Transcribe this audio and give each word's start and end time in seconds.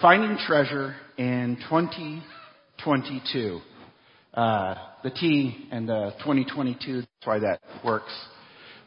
Finding 0.00 0.38
Treasure 0.46 0.96
in 1.18 1.58
2022. 1.68 3.60
Uh, 4.32 4.74
the 5.02 5.10
T 5.10 5.68
and 5.70 5.86
the 5.86 6.14
2022, 6.20 7.02
that's 7.02 7.08
why 7.24 7.40
that 7.40 7.60
works. 7.84 8.10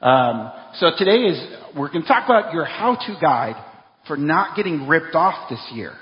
Um, 0.01 0.51
so 0.75 0.89
today 0.97 1.17
is, 1.17 1.39
we're 1.77 1.89
going 1.89 2.01
to 2.01 2.07
talk 2.07 2.25
about 2.25 2.51
your 2.53 2.65
how-to 2.65 3.15
guide 3.21 3.63
for 4.07 4.17
not 4.17 4.55
getting 4.55 4.87
ripped 4.87 5.13
off 5.13 5.51
this 5.51 5.63
year. 5.73 5.93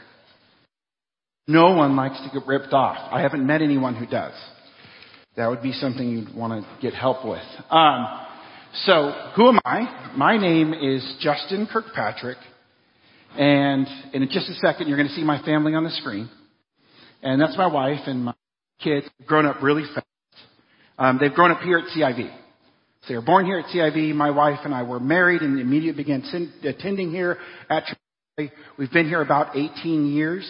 No 1.45 1.73
one 1.73 1.97
likes 1.97 2.17
to 2.21 2.29
get 2.39 2.47
ripped 2.47 2.71
off. 2.71 2.97
I 3.11 3.19
haven't 3.21 3.45
met 3.45 3.61
anyone 3.61 3.95
who 3.95 4.05
does. 4.05 4.33
That 5.35 5.49
would 5.49 5.61
be 5.61 5.73
something 5.73 6.07
you'd 6.07 6.33
want 6.33 6.63
to 6.63 6.81
get 6.81 6.93
help 6.93 7.25
with. 7.25 7.43
Um, 7.69 8.07
so, 8.85 9.11
who 9.35 9.49
am 9.49 9.59
I? 9.65 10.13
My 10.15 10.37
name 10.37 10.73
is 10.73 11.17
Justin 11.19 11.67
Kirkpatrick, 11.69 12.37
and 13.37 13.87
in 14.13 14.27
just 14.31 14.49
a 14.49 14.55
second, 14.55 14.87
you're 14.87 14.97
going 14.97 15.09
to 15.09 15.15
see 15.15 15.23
my 15.23 15.41
family 15.43 15.73
on 15.73 15.83
the 15.83 15.91
screen, 15.91 16.29
and 17.21 17.41
that's 17.41 17.57
my 17.57 17.67
wife 17.67 18.01
and 18.07 18.25
my 18.25 18.33
kids. 18.81 19.07
Grown 19.25 19.45
up 19.45 19.61
really 19.61 19.83
fast. 19.93 20.05
Um, 20.97 21.17
they've 21.19 21.33
grown 21.33 21.51
up 21.51 21.61
here 21.61 21.79
at 21.79 21.85
CIV. 21.85 22.29
So 23.01 23.07
they 23.09 23.15
were 23.15 23.21
born 23.25 23.45
here 23.45 23.59
at 23.59 23.65
CIV. 23.65 24.13
My 24.13 24.29
wife 24.29 24.59
and 24.63 24.73
I 24.73 24.83
were 24.83 24.99
married 24.99 25.41
and 25.41 25.59
immediately 25.59 26.03
began 26.03 26.23
attending 26.63 27.11
here 27.11 27.37
at. 27.69 27.83
We've 28.77 28.91
been 28.91 29.07
here 29.07 29.21
about 29.21 29.55
18 29.55 30.13
years. 30.13 30.49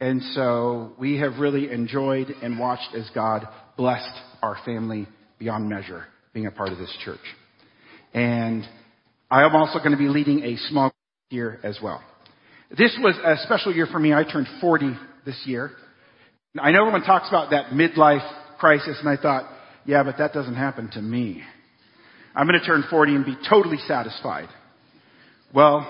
And 0.00 0.22
so 0.34 0.92
we 0.98 1.18
have 1.20 1.38
really 1.38 1.70
enjoyed 1.70 2.28
and 2.42 2.58
watched 2.58 2.94
as 2.94 3.08
God 3.14 3.48
blessed 3.78 4.20
our 4.42 4.58
family 4.64 5.08
beyond 5.38 5.68
measure 5.68 6.04
being 6.34 6.46
a 6.46 6.50
part 6.50 6.68
of 6.70 6.78
this 6.78 6.94
church. 7.02 7.20
And 8.12 8.62
I 9.30 9.44
am 9.44 9.56
also 9.56 9.78
going 9.78 9.92
to 9.92 9.96
be 9.96 10.08
leading 10.08 10.42
a 10.44 10.56
small 10.68 10.92
here 11.28 11.58
as 11.64 11.78
well. 11.82 12.02
This 12.70 12.96
was 13.02 13.16
a 13.24 13.42
special 13.44 13.74
year 13.74 13.86
for 13.90 13.98
me. 13.98 14.12
I 14.12 14.22
turned 14.22 14.46
40 14.60 14.92
this 15.24 15.40
year. 15.44 15.72
I 16.58 16.70
know 16.70 16.82
everyone 16.82 17.02
talks 17.02 17.28
about 17.28 17.50
that 17.50 17.70
midlife 17.70 18.26
crisis 18.58 18.96
and 19.00 19.08
I 19.08 19.20
thought, 19.20 19.50
yeah, 19.84 20.04
but 20.04 20.18
that 20.18 20.32
doesn't 20.32 20.54
happen 20.54 20.88
to 20.92 21.02
me. 21.02 21.42
I'm 22.34 22.46
going 22.46 22.58
to 22.60 22.64
turn 22.64 22.84
40 22.88 23.14
and 23.16 23.24
be 23.24 23.36
totally 23.48 23.78
satisfied. 23.88 24.48
Well, 25.52 25.86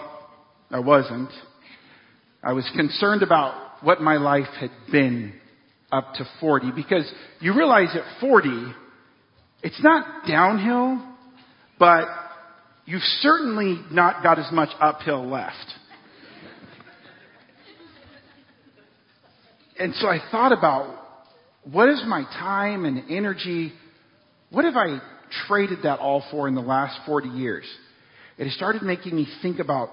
I 0.70 0.80
wasn't. 0.80 1.30
I 2.42 2.54
was 2.54 2.70
concerned 2.74 3.22
about 3.22 3.84
what 3.84 4.00
my 4.00 4.16
life 4.16 4.48
had 4.58 4.70
been 4.90 5.34
up 5.92 6.14
to 6.14 6.24
40 6.40 6.72
because 6.74 7.10
you 7.40 7.54
realize 7.54 7.94
at 7.94 8.20
40, 8.20 8.48
it's 9.62 9.82
not 9.82 10.26
downhill, 10.26 11.06
but 11.78 12.06
you've 12.86 13.02
certainly 13.20 13.80
not 13.90 14.22
got 14.22 14.38
as 14.38 14.50
much 14.50 14.70
uphill 14.80 15.28
left. 15.28 15.54
And 19.78 19.94
so 19.96 20.08
I 20.08 20.18
thought 20.30 20.52
about 20.52 20.96
what 21.70 21.88
is 21.88 22.02
my 22.06 22.22
time 22.24 22.84
and 22.84 23.10
energy? 23.10 23.72
What 24.50 24.64
have 24.64 24.76
I 24.76 25.00
traded 25.46 25.80
that 25.82 25.98
all 25.98 26.24
for 26.30 26.48
in 26.48 26.54
the 26.54 26.62
last 26.62 26.98
40 27.04 27.28
years? 27.28 27.64
It 28.38 28.50
started 28.52 28.82
making 28.82 29.14
me 29.14 29.26
think 29.42 29.58
about 29.58 29.90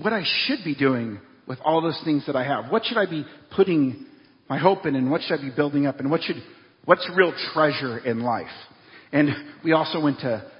what 0.00 0.12
I 0.12 0.24
should 0.46 0.64
be 0.64 0.74
doing 0.74 1.20
with 1.46 1.58
all 1.64 1.80
those 1.80 2.00
things 2.04 2.24
that 2.26 2.36
I 2.36 2.44
have? 2.44 2.70
What 2.70 2.84
should 2.84 2.98
I 2.98 3.06
be 3.06 3.24
putting 3.54 4.06
my 4.48 4.58
hope 4.58 4.86
in 4.86 4.94
and 4.94 5.10
what 5.10 5.22
should 5.22 5.38
I 5.38 5.42
be 5.42 5.50
building 5.50 5.86
up 5.86 5.98
and 5.98 6.10
what 6.10 6.22
should, 6.22 6.36
what's 6.84 7.08
real 7.16 7.32
treasure 7.52 7.98
in 7.98 8.20
life? 8.20 8.46
And 9.12 9.30
we 9.64 9.72
also 9.72 10.00
went 10.00 10.20
to 10.20 10.50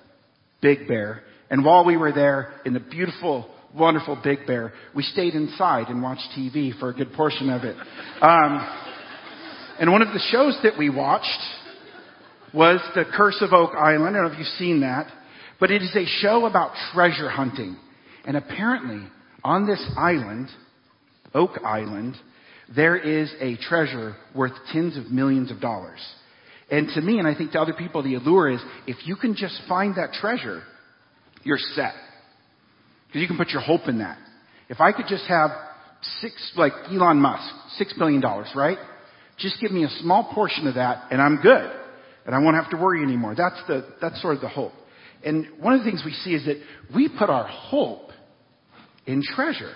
Big 0.60 0.88
Bear 0.88 1.22
and 1.50 1.64
while 1.64 1.84
we 1.84 1.96
were 1.96 2.12
there 2.12 2.52
in 2.64 2.74
the 2.74 2.80
beautiful, 2.80 3.48
wonderful 3.74 4.18
Big 4.22 4.46
Bear, 4.46 4.72
we 4.94 5.02
stayed 5.02 5.34
inside 5.34 5.88
and 5.88 6.02
watched 6.02 6.28
TV 6.36 6.78
for 6.78 6.90
a 6.90 6.94
good 6.94 7.12
portion 7.14 7.48
of 7.48 7.64
it. 7.64 7.76
Um, 8.20 8.84
and 9.80 9.90
one 9.92 10.02
of 10.02 10.08
the 10.08 10.22
shows 10.30 10.58
that 10.62 10.78
we 10.78 10.90
watched 10.90 11.40
was 12.52 12.80
The 12.94 13.04
Curse 13.16 13.38
of 13.40 13.52
Oak 13.52 13.70
Island. 13.74 14.16
I 14.16 14.20
don't 14.20 14.28
know 14.28 14.32
if 14.32 14.38
you've 14.38 14.58
seen 14.58 14.80
that, 14.80 15.06
but 15.58 15.70
it 15.70 15.82
is 15.82 15.94
a 15.94 16.04
show 16.20 16.46
about 16.46 16.72
treasure 16.92 17.30
hunting. 17.30 17.76
And 18.26 18.36
apparently, 18.36 19.06
on 19.44 19.66
this 19.66 19.82
island, 19.96 20.48
Oak 21.34 21.58
Island, 21.64 22.14
there 22.74 22.96
is 22.96 23.32
a 23.40 23.56
treasure 23.56 24.16
worth 24.34 24.52
tens 24.72 24.98
of 24.98 25.10
millions 25.10 25.50
of 25.50 25.60
dollars. 25.60 26.00
And 26.70 26.88
to 26.94 27.00
me, 27.00 27.18
and 27.18 27.26
I 27.26 27.34
think 27.34 27.52
to 27.52 27.60
other 27.60 27.72
people, 27.72 28.02
the 28.02 28.14
allure 28.14 28.50
is 28.50 28.60
if 28.86 29.06
you 29.06 29.16
can 29.16 29.34
just 29.34 29.60
find 29.68 29.94
that 29.96 30.12
treasure, 30.12 30.62
you're 31.42 31.58
set. 31.58 31.94
Because 33.06 33.22
you 33.22 33.26
can 33.26 33.38
put 33.38 33.48
your 33.48 33.62
hope 33.62 33.88
in 33.88 33.98
that. 33.98 34.18
If 34.68 34.80
I 34.80 34.92
could 34.92 35.06
just 35.08 35.24
have 35.28 35.50
six, 36.20 36.52
like 36.56 36.72
Elon 36.90 37.18
Musk, 37.18 37.48
six 37.76 37.94
billion 37.98 38.20
dollars, 38.20 38.48
right? 38.54 38.76
Just 39.38 39.60
give 39.60 39.70
me 39.70 39.84
a 39.84 39.88
small 40.02 40.30
portion 40.34 40.66
of 40.66 40.74
that 40.74 41.10
and 41.10 41.22
I'm 41.22 41.40
good. 41.40 41.70
And 42.26 42.34
I 42.34 42.40
won't 42.40 42.56
have 42.56 42.70
to 42.70 42.76
worry 42.76 43.02
anymore. 43.02 43.34
That's 43.34 43.60
the, 43.66 43.86
that's 44.02 44.20
sort 44.20 44.34
of 44.34 44.42
the 44.42 44.48
hope. 44.48 44.72
And 45.24 45.46
one 45.58 45.72
of 45.72 45.80
the 45.80 45.90
things 45.90 46.02
we 46.04 46.12
see 46.12 46.34
is 46.34 46.44
that 46.44 46.60
we 46.94 47.08
put 47.08 47.30
our 47.30 47.46
hope 47.46 48.10
in 49.06 49.22
treasure 49.22 49.72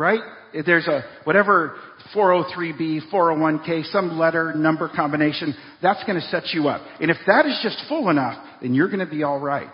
right? 0.00 0.20
There's 0.64 0.86
a 0.86 1.02
whatever 1.24 1.76
403b, 2.14 3.10
401k, 3.12 3.90
some 3.92 4.18
letter, 4.18 4.52
number 4.54 4.88
combination, 4.94 5.54
that's 5.82 6.02
going 6.04 6.20
to 6.20 6.26
set 6.28 6.48
you 6.52 6.68
up. 6.68 6.82
And 7.00 7.10
if 7.10 7.16
that 7.26 7.46
is 7.46 7.58
just 7.62 7.82
full 7.88 8.10
enough, 8.10 8.36
then 8.60 8.74
you're 8.74 8.88
going 8.88 9.04
to 9.04 9.10
be 9.10 9.22
all 9.22 9.38
right. 9.38 9.70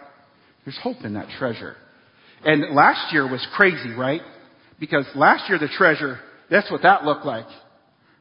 There's 0.64 0.78
hope 0.82 0.98
in 1.04 1.14
that 1.14 1.28
treasure. 1.38 1.76
And 2.44 2.74
last 2.74 3.12
year 3.12 3.30
was 3.30 3.46
crazy, 3.54 3.90
right? 3.90 4.20
Because 4.78 5.06
last 5.14 5.48
year 5.48 5.58
the 5.58 5.68
treasure, 5.68 6.18
that's 6.50 6.70
what 6.70 6.82
that 6.82 7.04
looked 7.04 7.24
like. 7.24 7.46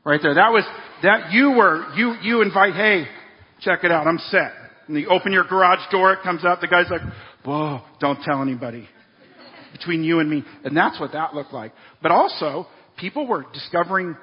Right 0.03 0.19
there. 0.21 0.35
That 0.35 0.51
was, 0.51 0.63
that 1.01 1.31
you 1.31 1.51
were, 1.51 1.91
you, 1.95 2.13
you 2.21 2.41
invite, 2.43 2.73
hey, 2.73 3.05
check 3.61 3.83
it 3.83 3.91
out, 3.91 4.05
I'm 4.05 4.19
set. 4.29 4.51
And 4.87 4.97
you 4.97 5.07
open 5.07 5.33
your 5.33 5.45
garage 5.45 5.79
door, 5.91 6.13
it 6.13 6.19
comes 6.23 6.45
out, 6.45 6.61
the 6.61 6.67
guy's 6.67 6.89
like, 6.91 7.01
whoa, 7.43 7.81
don't 7.99 8.21
tell 8.21 8.41
anybody 8.41 8.87
between 9.71 10.03
you 10.03 10.19
and 10.19 10.29
me. 10.29 10.43
And 10.63 10.75
that's 10.75 10.99
what 10.99 11.11
that 11.13 11.33
looked 11.33 11.53
like. 11.53 11.73
But 12.01 12.11
also, 12.11 12.67
people 12.97 13.27
were 13.27 13.45
discovering 13.53 14.15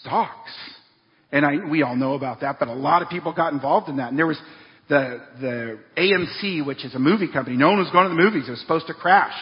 stocks. 0.00 0.50
And 1.30 1.44
I, 1.44 1.68
we 1.68 1.82
all 1.82 1.96
know 1.96 2.14
about 2.14 2.40
that, 2.40 2.58
but 2.58 2.68
a 2.68 2.74
lot 2.74 3.02
of 3.02 3.08
people 3.08 3.32
got 3.32 3.52
involved 3.52 3.88
in 3.88 3.98
that. 3.98 4.10
And 4.10 4.18
there 4.18 4.26
was 4.26 4.40
the, 4.88 5.20
the 5.40 5.78
AMC, 5.96 6.66
which 6.66 6.84
is 6.84 6.94
a 6.94 6.98
movie 6.98 7.30
company. 7.30 7.56
No 7.56 7.68
one 7.68 7.78
was 7.78 7.90
going 7.90 8.04
to 8.04 8.14
the 8.14 8.20
movies. 8.20 8.48
It 8.48 8.50
was 8.50 8.60
supposed 8.60 8.86
to 8.86 8.94
crash. 8.94 9.34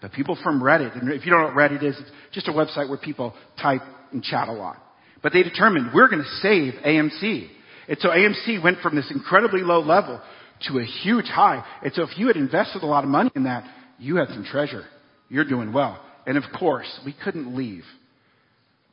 But 0.00 0.12
people 0.12 0.36
from 0.42 0.60
Reddit, 0.60 1.00
and 1.00 1.12
if 1.12 1.24
you 1.24 1.30
don't 1.30 1.40
know 1.40 1.46
what 1.46 1.56
Reddit 1.56 1.82
is, 1.82 1.96
it's 1.98 2.10
just 2.32 2.48
a 2.48 2.52
website 2.52 2.88
where 2.88 2.98
people 2.98 3.34
type 3.60 3.82
and 4.12 4.22
chat 4.22 4.48
a 4.48 4.52
lot. 4.52 4.76
But 5.22 5.32
they 5.32 5.42
determined 5.42 5.90
we're 5.94 6.08
going 6.08 6.22
to 6.22 6.36
save 6.40 6.74
AMC. 6.84 7.48
And 7.88 7.98
so 8.00 8.08
AMC 8.08 8.62
went 8.62 8.80
from 8.80 8.94
this 8.94 9.10
incredibly 9.10 9.62
low 9.62 9.80
level 9.80 10.20
to 10.68 10.78
a 10.78 10.84
huge 10.84 11.26
high. 11.26 11.64
And 11.82 11.92
so 11.94 12.02
if 12.02 12.16
you 12.16 12.28
had 12.28 12.36
invested 12.36 12.82
a 12.82 12.86
lot 12.86 13.04
of 13.04 13.10
money 13.10 13.30
in 13.34 13.44
that, 13.44 13.64
you 13.98 14.16
had 14.16 14.28
some 14.28 14.44
treasure. 14.44 14.84
You're 15.28 15.44
doing 15.44 15.72
well. 15.72 16.00
And 16.26 16.36
of 16.36 16.44
course, 16.58 17.00
we 17.04 17.14
couldn't 17.24 17.56
leave 17.56 17.84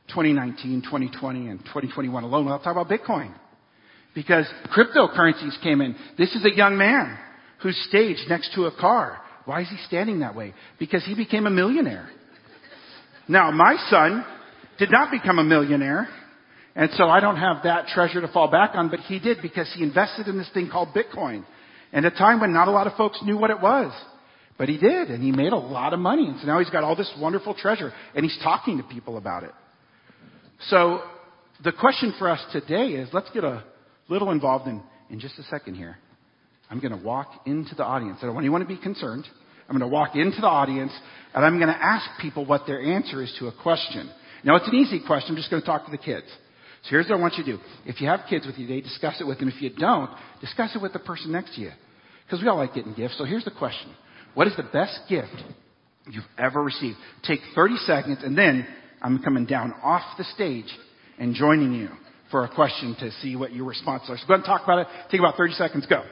2019, 0.10 0.82
2020, 0.84 1.48
and 1.48 1.60
2021 1.60 2.24
alone 2.24 2.48
I'll 2.48 2.60
talk 2.60 2.76
about 2.76 2.90
Bitcoin. 2.90 3.34
Because 4.14 4.48
cryptocurrencies 4.76 5.62
came 5.62 5.82
in. 5.82 5.96
This 6.18 6.34
is 6.36 6.46
a 6.46 6.56
young 6.56 6.78
man 6.78 7.18
who's 7.62 7.78
staged 7.90 8.30
next 8.30 8.54
to 8.56 8.66
a 8.66 8.72
car. 8.72 9.20
Why 9.46 9.62
is 9.62 9.70
he 9.70 9.78
standing 9.88 10.20
that 10.20 10.36
way? 10.36 10.54
Because 10.80 11.06
he 11.06 11.16
became 11.16 11.46
a 11.46 11.50
millionaire. 11.50 12.10
Now, 13.28 13.52
my 13.52 13.76
son 13.90 14.26
did 14.80 14.92
not 14.92 15.12
become 15.12 15.40
a 15.40 15.44
millionaire, 15.44 16.08
and 16.76 16.92
so 16.94 17.06
I 17.06 17.20
don't 17.20 17.38
have 17.38 17.64
that 17.64 17.88
treasure 17.88 18.22
to 18.22 18.28
fall 18.28 18.50
back 18.50 18.72
on, 18.74 18.90
but 18.90 19.00
he 19.02 19.20
did 19.20 19.38
because 19.42 19.72
he 19.76 19.84
invested 19.84 20.28
in 20.28 20.38
this 20.38 20.50
thing 20.54 20.70
called 20.70 20.90
Bitcoin. 20.90 21.44
At 21.92 22.06
a 22.06 22.12
time 22.12 22.42
when 22.42 22.54
not 22.54 22.68
a 22.68 22.72
lot 22.72 22.88
of 22.88 22.94
folks 22.96 23.20
knew 23.24 23.38
what 23.38 23.50
it 23.50 23.62
was. 23.62 23.94
But 24.58 24.70
he 24.70 24.78
did, 24.78 25.10
and 25.10 25.22
he 25.22 25.32
made 25.32 25.54
a 25.54 25.58
lot 25.58 25.94
of 25.94 26.00
money. 26.00 26.28
And 26.28 26.40
so 26.40 26.48
now 26.48 26.60
he's 26.60 26.70
got 26.70 26.84
all 26.84 26.96
this 26.96 27.12
wonderful 27.20 27.56
treasure, 27.56 27.92
and 28.14 28.24
he's 28.24 28.38
talking 28.44 28.78
to 28.78 28.84
people 28.84 29.18
about 29.18 29.44
it. 29.44 29.52
So 30.70 31.02
the 31.64 31.72
question 31.72 32.14
for 32.18 32.30
us 32.30 32.44
today 32.52 32.94
is 32.94 33.10
let's 33.14 33.30
get 33.32 33.44
a 33.44 33.64
little 34.10 34.32
involved 34.32 34.68
in, 34.68 34.82
in 35.10 35.20
just 35.20 35.38
a 35.40 35.44
second 35.44 35.76
here. 35.76 35.98
I'm 36.70 36.80
going 36.80 36.98
to 36.98 37.04
walk 37.04 37.30
into 37.46 37.76
the 37.76 37.84
audience. 37.84 38.20
I 38.22 38.26
don't 38.26 38.36
want 38.36 38.46
anyone 38.46 38.62
to 38.62 38.68
be 38.68 38.78
concerned. 38.78 39.26
I'm 39.70 39.78
going 39.78 39.90
to 39.90 39.94
walk 39.94 40.16
into 40.16 40.42
the 40.42 40.48
audience, 40.48 40.92
and 41.34 41.44
I'm 41.44 41.58
going 41.58 41.74
to 41.74 41.84
ask 41.84 42.06
people 42.22 42.46
what 42.46 42.68
their 42.68 42.82
answer 42.82 43.22
is 43.22 43.34
to 43.40 43.48
a 43.48 43.52
question. 43.64 44.12
Now, 44.44 44.56
it's 44.58 44.68
an 44.68 44.76
easy 44.76 45.02
question. 45.06 45.32
I'm 45.32 45.38
just 45.38 45.50
going 45.50 45.62
to 45.62 45.66
talk 45.66 45.86
to 45.86 45.92
the 45.92 45.98
kids. 45.98 46.28
So 46.84 46.90
here's 46.92 47.08
what 47.08 47.18
I 47.18 47.22
want 47.22 47.34
you 47.36 47.44
to 47.44 47.58
do. 47.58 47.64
If 47.86 48.00
you 48.00 48.08
have 48.08 48.22
kids 48.30 48.46
with 48.46 48.58
you 48.58 48.68
today, 48.68 48.82
discuss 48.82 49.20
it 49.20 49.26
with 49.26 49.40
them. 49.40 49.48
If 49.48 49.60
you 49.60 49.72
don't, 49.72 50.10
discuss 50.40 50.76
it 50.76 50.82
with 50.82 50.94
the 50.94 51.00
person 51.00 51.32
next 51.32 51.56
to 51.56 51.62
you. 51.62 51.72
Because 52.26 52.44
we 52.44 52.48
all 52.48 52.58
like 52.58 52.76
getting 52.76 52.94
gifts. 52.94 53.18
So 53.18 53.26
here's 53.26 53.44
the 53.44 53.52
question. 53.52 53.90
What 54.36 54.48
is 54.48 54.56
the 54.56 54.64
best 54.64 55.00
gift 55.10 55.34
you've 56.12 56.24
ever 56.38 56.62
received? 56.62 56.98
Take 57.24 57.40
30 57.56 57.78
seconds 57.78 58.20
and 58.24 58.38
then 58.38 58.68
I'm 59.06 59.22
coming 59.22 59.46
down 59.46 59.72
off 59.84 60.18
the 60.18 60.24
stage 60.24 60.66
and 61.20 61.36
joining 61.36 61.74
you 61.74 61.90
for 62.32 62.44
a 62.44 62.50
question 62.50 62.96
to 63.02 63.12
see 63.22 63.36
what 63.36 63.54
your 63.54 63.66
response 63.66 64.02
is. 64.10 64.20
So 64.20 64.28
go 64.28 64.34
ahead 64.34 64.38
and 64.40 64.46
talk 64.46 64.64
about 64.64 64.80
it. 64.80 64.88
Take 65.12 65.20
about 65.20 65.38
30 65.38 65.54
seconds. 65.54 65.86
Go. 65.86 66.04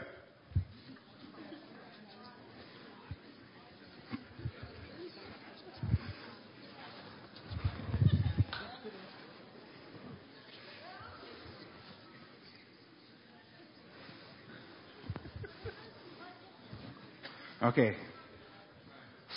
Okay. 17.63 17.95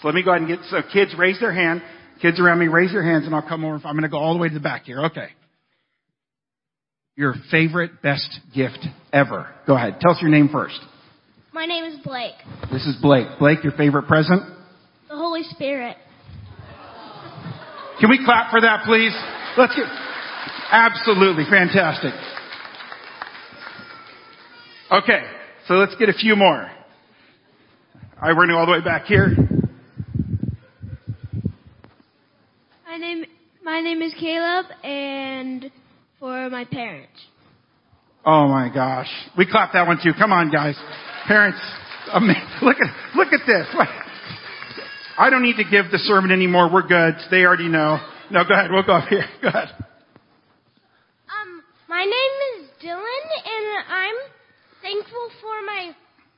So 0.02 0.08
let 0.08 0.14
me 0.14 0.22
go 0.22 0.32
ahead 0.32 0.42
and 0.42 0.48
get, 0.50 0.58
so 0.68 0.82
kids 0.92 1.14
raise 1.16 1.40
their 1.40 1.54
hand 1.54 1.80
Kids 2.22 2.40
around 2.40 2.58
me, 2.58 2.68
raise 2.68 2.92
your 2.92 3.02
hands 3.02 3.26
and 3.26 3.34
I'll 3.34 3.46
come 3.46 3.64
over. 3.64 3.76
I'm 3.76 3.94
going 3.94 4.02
to 4.02 4.08
go 4.08 4.18
all 4.18 4.34
the 4.34 4.40
way 4.40 4.48
to 4.48 4.54
the 4.54 4.60
back 4.60 4.84
here. 4.84 5.04
Okay. 5.06 5.28
Your 7.16 7.34
favorite, 7.50 8.02
best 8.02 8.40
gift 8.54 8.86
ever. 9.12 9.48
Go 9.66 9.74
ahead. 9.76 9.98
Tell 10.00 10.12
us 10.12 10.18
your 10.20 10.30
name 10.30 10.48
first. 10.52 10.78
My 11.52 11.64
name 11.64 11.84
is 11.84 11.98
Blake. 12.04 12.34
This 12.70 12.86
is 12.86 12.96
Blake. 13.00 13.26
Blake, 13.38 13.64
your 13.64 13.72
favorite 13.72 14.06
present? 14.06 14.42
The 15.08 15.16
Holy 15.16 15.42
Spirit. 15.44 15.96
Can 18.00 18.10
we 18.10 18.22
clap 18.22 18.50
for 18.50 18.60
that, 18.60 18.84
please? 18.84 19.16
Let's 19.56 19.74
get, 19.74 19.86
absolutely 20.70 21.44
fantastic. 21.48 22.12
Okay, 24.92 25.22
so 25.66 25.74
let's 25.74 25.94
get 25.96 26.10
a 26.10 26.12
few 26.12 26.36
more. 26.36 26.70
are 28.20 28.30
I 28.30 28.32
running 28.32 28.54
all 28.54 28.66
the 28.66 28.72
way 28.72 28.82
back 28.82 29.06
here. 29.06 29.34
My 32.86 32.98
name 32.98 33.24
my 33.76 33.82
name 33.82 34.00
is 34.00 34.14
Caleb 34.18 34.64
and 34.82 35.70
for 36.18 36.48
my 36.48 36.64
parents. 36.64 37.12
Oh 38.24 38.48
my 38.48 38.70
gosh. 38.72 39.10
We 39.36 39.44
clap 39.44 39.74
that 39.74 39.86
one 39.86 39.98
too. 40.02 40.12
Come 40.18 40.32
on 40.32 40.50
guys. 40.50 40.76
Parents, 41.26 41.60
look 42.62 42.76
at, 42.80 43.16
look 43.16 43.34
at 43.34 43.40
this. 43.46 43.66
I 45.18 45.28
don't 45.28 45.42
need 45.42 45.56
to 45.56 45.64
give 45.64 45.92
the 45.92 45.98
sermon 45.98 46.30
anymore. 46.30 46.72
We're 46.72 46.88
good. 46.88 47.16
They 47.30 47.42
already 47.42 47.68
know. 47.68 47.98
No, 48.30 48.44
go 48.48 48.54
ahead. 48.54 48.70
We'll 48.70 48.82
go 48.82 48.94
up 48.94 49.08
here. 49.10 49.26
Go 49.42 49.48
ahead. 49.48 49.68
Um, 51.28 51.62
my 51.86 52.02
name 52.02 52.64
is 52.64 52.70
Dylan 52.82 53.26
and 53.44 53.84
I'm 53.90 54.16
thankful 54.80 55.28
for 55.42 55.60
my 55.66 55.90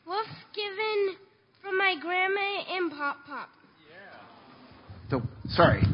wolf 0.09 0.27
given 0.57 1.15
from 1.63 1.79
my 1.79 1.95
grandma 2.03 2.65
and 2.69 2.91
Pop 2.91 3.19
Pop. 3.29 3.49
Yeah. 3.89 5.19
The, 5.19 5.23
sorry, 5.51 5.85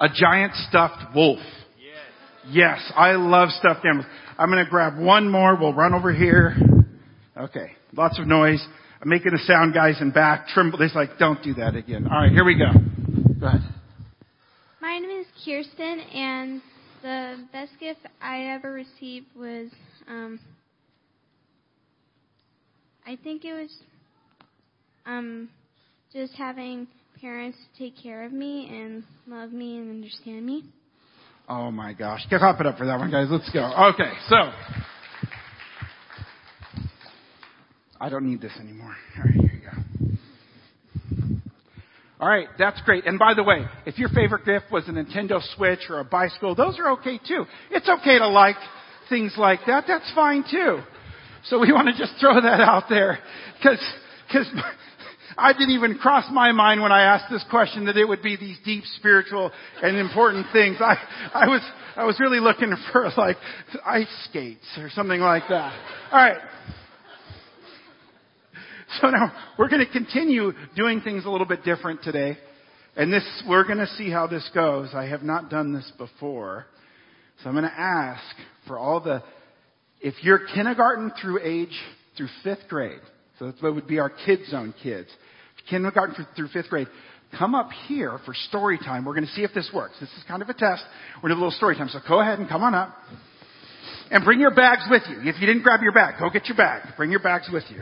a 0.00 0.08
giant 0.08 0.54
stuffed 0.68 1.14
wolf. 1.14 1.38
Yes. 1.78 2.78
Yes, 2.80 2.92
I 2.96 3.12
love 3.12 3.50
stuffed 3.50 3.84
animals. 3.84 4.06
I'm 4.38 4.48
gonna 4.48 4.68
grab 4.68 4.98
one 4.98 5.30
more. 5.30 5.56
We'll 5.56 5.74
run 5.74 5.92
over 5.92 6.12
here. 6.12 6.56
Okay. 7.36 7.72
Lots 7.94 8.18
of 8.18 8.26
noise. 8.26 8.64
I'm 9.02 9.08
making 9.08 9.32
a 9.34 9.38
sound, 9.38 9.74
guys, 9.74 10.00
in 10.00 10.10
back. 10.10 10.48
Trimble. 10.48 10.78
They're 10.78 10.88
like, 10.94 11.18
don't 11.18 11.42
do 11.42 11.54
that 11.54 11.74
again. 11.74 12.06
All 12.06 12.20
right, 12.20 12.30
here 12.30 12.44
we 12.44 12.54
go. 12.54 12.72
Go 13.38 13.46
ahead. 13.46 13.62
My 14.80 14.98
name 14.98 15.20
is 15.20 15.26
Kirsten, 15.44 16.00
and 16.00 16.62
the 17.02 17.46
best 17.52 17.72
gift 17.80 18.00
I 18.20 18.54
ever 18.54 18.72
received 18.72 19.26
was, 19.36 19.70
um, 20.08 20.38
I 23.06 23.16
think 23.22 23.44
it 23.44 23.54
was, 23.54 23.74
um, 25.06 25.48
just 26.12 26.34
having 26.34 26.86
parents 27.20 27.58
to 27.58 27.84
take 27.84 28.02
care 28.02 28.24
of 28.24 28.32
me 28.32 28.68
and 28.70 29.04
love 29.26 29.52
me 29.52 29.76
and 29.78 29.90
understand 29.90 30.44
me. 30.46 30.64
Oh 31.48 31.70
my 31.70 31.92
gosh. 31.92 32.24
Get 32.30 32.40
hop 32.40 32.60
it 32.60 32.66
up 32.66 32.78
for 32.78 32.86
that 32.86 32.98
one, 32.98 33.10
guys. 33.10 33.26
Let's 33.30 33.50
go. 33.50 33.60
Okay, 33.94 34.12
so 34.28 34.36
I 38.00 38.08
don't 38.08 38.24
need 38.24 38.40
this 38.40 38.52
anymore. 38.58 38.94
All 39.18 39.24
right, 39.24 39.34
here 39.34 39.52
you 39.52 39.60
go. 39.60 41.36
All 42.20 42.28
right, 42.28 42.48
that's 42.58 42.80
great. 42.82 43.06
And 43.06 43.18
by 43.18 43.34
the 43.34 43.42
way, 43.42 43.64
if 43.84 43.98
your 43.98 44.10
favorite 44.10 44.44
gift 44.44 44.70
was 44.70 44.88
a 44.88 44.92
Nintendo 44.92 45.40
Switch 45.56 45.80
or 45.88 46.00
a 46.00 46.04
bicycle, 46.04 46.54
those 46.54 46.78
are 46.78 46.92
okay 46.92 47.18
too. 47.18 47.44
It's 47.70 47.88
okay 47.88 48.18
to 48.18 48.28
like 48.28 48.56
things 49.08 49.34
like 49.36 49.60
that. 49.66 49.84
That's 49.86 50.10
fine 50.14 50.44
too. 50.50 50.80
So 51.44 51.58
we 51.58 51.72
want 51.72 51.88
to 51.88 51.98
just 51.98 52.18
throw 52.20 52.40
that 52.40 52.60
out 52.60 52.84
there 52.88 53.18
because 53.58 53.82
because 54.28 54.46
I 55.40 55.52
didn't 55.52 55.70
even 55.70 55.98
cross 55.98 56.24
my 56.30 56.52
mind 56.52 56.82
when 56.82 56.92
I 56.92 57.02
asked 57.02 57.30
this 57.30 57.44
question 57.50 57.86
that 57.86 57.96
it 57.96 58.04
would 58.04 58.22
be 58.22 58.36
these 58.36 58.58
deep 58.64 58.84
spiritual 58.96 59.50
and 59.82 59.96
important 59.96 60.46
things. 60.52 60.76
I 60.80 60.96
I 61.32 61.48
was 61.48 61.62
I 61.96 62.04
was 62.04 62.20
really 62.20 62.40
looking 62.40 62.74
for 62.92 63.10
like 63.16 63.36
ice 63.84 64.26
skates 64.28 64.66
or 64.78 64.90
something 64.90 65.20
like 65.20 65.44
that. 65.48 65.72
All 66.12 66.18
right. 66.18 66.38
So 69.00 69.08
now 69.08 69.32
we're 69.58 69.68
going 69.68 69.84
to 69.84 69.90
continue 69.90 70.52
doing 70.76 71.00
things 71.00 71.24
a 71.24 71.30
little 71.30 71.46
bit 71.46 71.62
different 71.64 72.02
today. 72.02 72.36
And 72.96 73.12
this, 73.12 73.24
we're 73.48 73.64
going 73.64 73.78
to 73.78 73.86
see 73.86 74.10
how 74.10 74.26
this 74.26 74.48
goes. 74.52 74.90
I 74.94 75.04
have 75.04 75.22
not 75.22 75.48
done 75.48 75.72
this 75.72 75.90
before. 75.96 76.66
So 77.42 77.48
I'm 77.48 77.54
going 77.54 77.64
to 77.64 77.80
ask 77.80 78.22
for 78.66 78.78
all 78.78 79.00
the, 79.00 79.22
if 80.00 80.14
you're 80.22 80.40
kindergarten 80.54 81.12
through 81.22 81.40
age, 81.42 81.78
through 82.16 82.28
fifth 82.42 82.68
grade, 82.68 83.00
so 83.38 83.52
that 83.52 83.72
would 83.72 83.86
be 83.86 84.00
our 84.00 84.10
kids 84.10 84.50
zone 84.50 84.74
kids, 84.82 85.08
kindergarten 85.70 86.26
through 86.36 86.48
fifth 86.48 86.68
grade, 86.68 86.88
come 87.38 87.54
up 87.54 87.70
here 87.86 88.18
for 88.26 88.34
story 88.34 88.78
time. 88.78 89.04
We're 89.04 89.14
going 89.14 89.26
to 89.26 89.32
see 89.32 89.42
if 89.42 89.52
this 89.54 89.70
works. 89.72 89.94
This 90.00 90.10
is 90.10 90.24
kind 90.26 90.42
of 90.42 90.48
a 90.48 90.54
test. 90.54 90.82
We're 91.16 91.28
going 91.28 91.30
to 91.30 91.34
do 91.36 91.40
a 91.40 91.44
little 91.44 91.50
story 91.56 91.76
time. 91.76 91.88
So 91.88 92.00
go 92.06 92.20
ahead 92.20 92.38
and 92.38 92.48
come 92.48 92.62
on 92.62 92.74
up. 92.74 92.94
And 94.10 94.24
bring 94.24 94.40
your 94.40 94.54
bags 94.54 94.82
with 94.90 95.02
you. 95.08 95.18
If 95.20 95.40
you 95.40 95.46
didn't 95.46 95.62
grab 95.62 95.82
your 95.82 95.92
bag, 95.92 96.14
go 96.18 96.28
get 96.30 96.46
your 96.46 96.56
bag. 96.56 96.82
Bring 96.96 97.10
your 97.10 97.22
bags 97.22 97.48
with 97.52 97.64
you. 97.70 97.80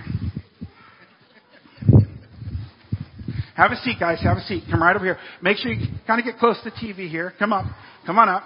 Have 3.57 3.73
a 3.73 3.77
seat, 3.77 3.97
guys. 3.99 4.21
Have 4.23 4.37
a 4.37 4.43
seat. 4.43 4.65
Come 4.71 4.83
right 4.83 4.95
over 4.95 5.05
here. 5.05 5.19
Make 5.43 5.57
sure 5.57 5.73
you 5.73 5.85
kind 6.07 6.21
of 6.21 6.25
get 6.25 6.39
close 6.39 6.57
to 6.63 6.71
the 6.71 6.77
TV 6.77 7.11
here. 7.11 7.33
Come 7.39 7.53
up. 7.53 7.65
Come 8.07 8.19
on 8.19 8.29
up. 8.29 8.45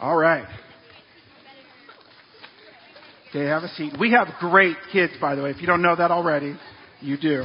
All 0.00 0.16
right. 0.16 0.46
Okay, 3.36 3.44
have 3.48 3.64
a 3.64 3.68
seat. 3.68 3.92
We 4.00 4.12
have 4.12 4.28
great 4.40 4.78
kids, 4.94 5.12
by 5.20 5.34
the 5.34 5.42
way. 5.42 5.50
If 5.50 5.60
you 5.60 5.66
don't 5.66 5.82
know 5.82 5.94
that 5.94 6.10
already, 6.10 6.56
you 7.02 7.18
do. 7.18 7.44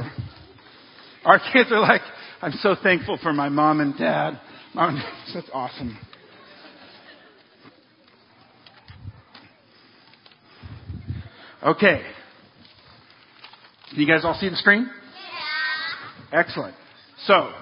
Our 1.22 1.38
kids 1.52 1.70
are 1.70 1.80
like, 1.80 2.00
I'm 2.40 2.52
so 2.52 2.74
thankful 2.82 3.18
for 3.22 3.34
my 3.34 3.50
mom 3.50 3.80
and 3.80 3.94
dad. 3.98 4.40
Mom, 4.74 5.02
that's 5.34 5.50
awesome. 5.52 5.98
Okay. 11.62 12.00
Can 13.90 14.00
you 14.00 14.06
guys 14.06 14.24
all 14.24 14.32
see 14.40 14.48
the 14.48 14.56
screen? 14.56 14.88
Yeah. 16.32 16.40
Excellent. 16.40 16.74
So, 17.26 17.52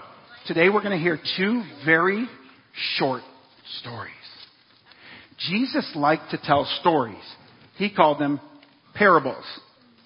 today 0.47 0.69
we're 0.69 0.83
going 0.83 0.97
to 0.97 1.03
hear 1.03 1.19
two 1.37 1.65
very 1.85 2.29
short 2.97 3.23
stories. 3.81 4.13
Jesus 5.51 5.91
liked 5.97 6.31
to 6.31 6.39
tell 6.41 6.65
stories. 6.81 7.17
He 7.81 7.89
called 7.89 8.19
them 8.21 8.41
parables. 8.95 9.43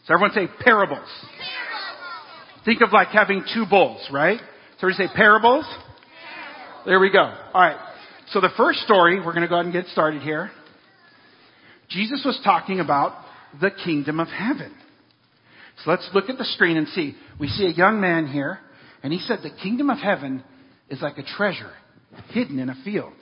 So 0.07 0.15
everyone 0.15 0.31
say 0.31 0.47
parables. 0.47 1.09
parables. 1.09 2.65
Think 2.65 2.83
of 2.83 2.93
like 2.93 3.09
having 3.09 3.45
two 3.53 3.67
bowls, 3.69 4.09
right? 4.13 4.39
So 4.79 4.87
we 4.87 4.93
say 4.93 5.09
parables. 5.13 5.67
parables. 5.67 6.87
There 6.87 7.01
we 7.01 7.11
go. 7.11 7.19
All 7.19 7.61
right. 7.61 7.77
So 8.29 8.41
the 8.41 8.51
first 8.57 8.79
story, 8.83 9.19
we're 9.19 9.33
going 9.33 9.43
to 9.43 9.49
go 9.49 9.57
ahead 9.57 9.65
and 9.65 9.73
get 9.73 9.87
started 9.87 10.23
here. 10.23 10.53
Jesus 11.89 12.23
was 12.25 12.41
talking 12.45 12.79
about 12.79 13.25
the 13.61 13.73
kingdom 13.73 14.21
of 14.21 14.29
heaven. 14.29 14.73
So 15.83 15.91
let's 15.91 16.09
look 16.15 16.31
at 16.31 16.39
the 16.39 16.45
screen 16.45 16.77
and 16.77 16.87
see. 16.87 17.17
We 17.41 17.49
see 17.49 17.67
a 17.67 17.73
young 17.73 18.01
man 18.01 18.29
here, 18.29 18.61
and 19.03 19.13
he 19.13 19.19
said 19.19 19.41
the 19.43 19.51
kingdom 19.51 19.91
of 19.91 19.99
heaven 19.99 20.45
is 20.89 21.03
like 21.03 21.19
a 21.19 21.25
treasure 21.25 21.73
hidden 22.31 22.61
in 22.61 22.69
a 22.69 22.77
field. 22.85 23.15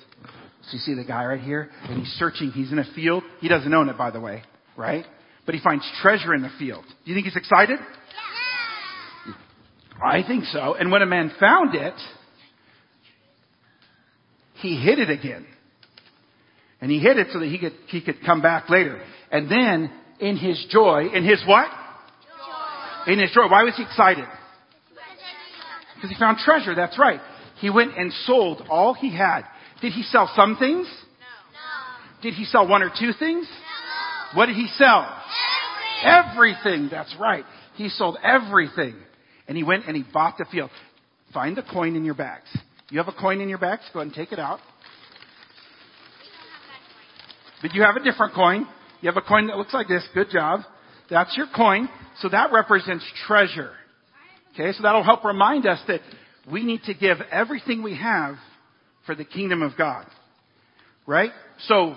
So 0.65 0.75
you 0.75 0.79
see 0.79 0.95
the 0.95 1.05
guy 1.05 1.25
right 1.25 1.41
here, 1.41 1.71
and 1.89 1.99
he's 1.99 2.13
searching. 2.15 2.51
He's 2.53 2.71
in 2.71 2.79
a 2.79 2.85
field. 2.95 3.25
He 3.41 3.49
doesn't 3.49 3.73
own 3.73 3.89
it, 3.89 3.99
by 3.99 4.11
the 4.11 4.21
way, 4.21 4.43
right? 4.77 5.05
But 5.45 5.55
he 5.57 5.61
finds 5.61 5.85
treasure 6.01 6.35
in 6.35 6.43
the 6.43 6.53
field. 6.59 6.85
Do 6.85 7.11
you 7.11 7.15
think 7.17 7.27
he's 7.27 7.37
excited? 7.37 7.79
Yeah. 7.81 9.35
I 10.05 10.23
think 10.27 10.45
so. 10.45 10.75
And 10.75 10.93
when 10.93 11.03
a 11.03 11.07
man 11.07 11.33
found 11.41 11.75
it, 11.75 11.95
he 14.55 14.77
hid 14.77 15.01
it 15.01 15.11
again. 15.11 15.47
And 16.81 16.91
he 16.91 16.99
hid 16.99 17.19
it 17.19 17.29
so 17.33 17.41
that 17.41 17.47
he 17.47 17.59
could, 17.59 17.75
he 17.89 18.01
could 18.01 18.17
come 18.25 18.41
back 18.41 18.71
later. 18.71 19.03
And 19.31 19.51
then, 19.51 19.91
in 20.21 20.37
his 20.37 20.65
joy, 20.71 21.09
in 21.13 21.25
his 21.25 21.43
what? 21.47 21.69
Joy. 23.07 23.13
in 23.13 23.19
his 23.19 23.31
joy. 23.33 23.49
Why 23.49 23.65
was 23.65 23.75
he 23.77 23.83
excited? 23.83 24.27
Because 25.95 26.11
he 26.11 26.17
found 26.19 26.39
treasure. 26.39 26.75
That's 26.75 26.99
right. 26.99 27.21
He 27.61 27.71
went 27.71 27.97
and 27.97 28.13
sold 28.25 28.67
all 28.69 28.95
he 28.95 29.17
had. 29.17 29.43
Did 29.83 29.93
he 29.93 30.03
sell 30.05 30.31
some 30.35 30.57
things? 30.57 30.87
No. 30.87 32.23
Did 32.23 32.35
he 32.35 32.45
sell 32.45 32.67
one 32.67 32.83
or 32.83 32.89
two 32.89 33.13
things? 33.19 33.47
No. 33.51 34.39
What 34.39 34.47
did 34.47 34.55
he 34.55 34.69
sell? 34.77 35.07
Everything. 36.05 36.57
everything. 36.65 36.89
That's 36.91 37.15
right. 37.21 37.45
He 37.75 37.89
sold 37.89 38.17
everything. 38.23 38.95
And 39.49 39.57
he 39.57 39.65
went 39.65 39.87
and 39.87 39.97
he 39.97 40.05
bought 40.11 40.39
the 40.39 40.47
field. 40.51 40.71
Find 41.35 41.57
the 41.57 41.63
coin 41.63 41.97
in 41.97 42.05
your 42.05 42.15
bags. 42.15 42.47
You 42.91 42.99
have 42.99 43.09
a 43.09 43.19
coin 43.19 43.41
in 43.41 43.49
your 43.49 43.59
bags? 43.59 43.83
Go 43.93 44.01
ahead 44.01 44.07
and 44.07 44.15
take 44.15 44.33
it 44.33 44.39
out. 44.39 44.61
But 47.61 47.75
you 47.75 47.83
have 47.83 47.97
a 47.97 48.03
different 48.03 48.35
coin. 48.35 48.67
You 49.01 49.11
have 49.11 49.17
a 49.17 49.27
coin 49.27 49.49
that 49.49 49.57
looks 49.57 49.75
like 49.75 49.89
this. 49.89 50.07
Good 50.15 50.31
job. 50.31 50.61
That's 51.11 51.37
your 51.37 51.47
coin. 51.55 51.89
So 52.21 52.29
that 52.29 52.53
represents 52.53 53.05
treasure. 53.27 53.71
Okay, 54.55 54.73
so 54.73 54.83
that'll 54.83 55.03
help 55.03 55.25
remind 55.25 55.67
us 55.67 55.81
that 55.89 56.01
we 56.51 56.65
need 56.65 56.83
to 56.85 56.95
give 56.95 57.19
everything 57.31 57.83
we 57.83 57.97
have 57.97 58.37
for 59.07 59.15
the 59.15 59.25
kingdom 59.25 59.63
of 59.63 59.73
God. 59.77 60.07
Right? 61.07 61.31
So, 61.67 61.97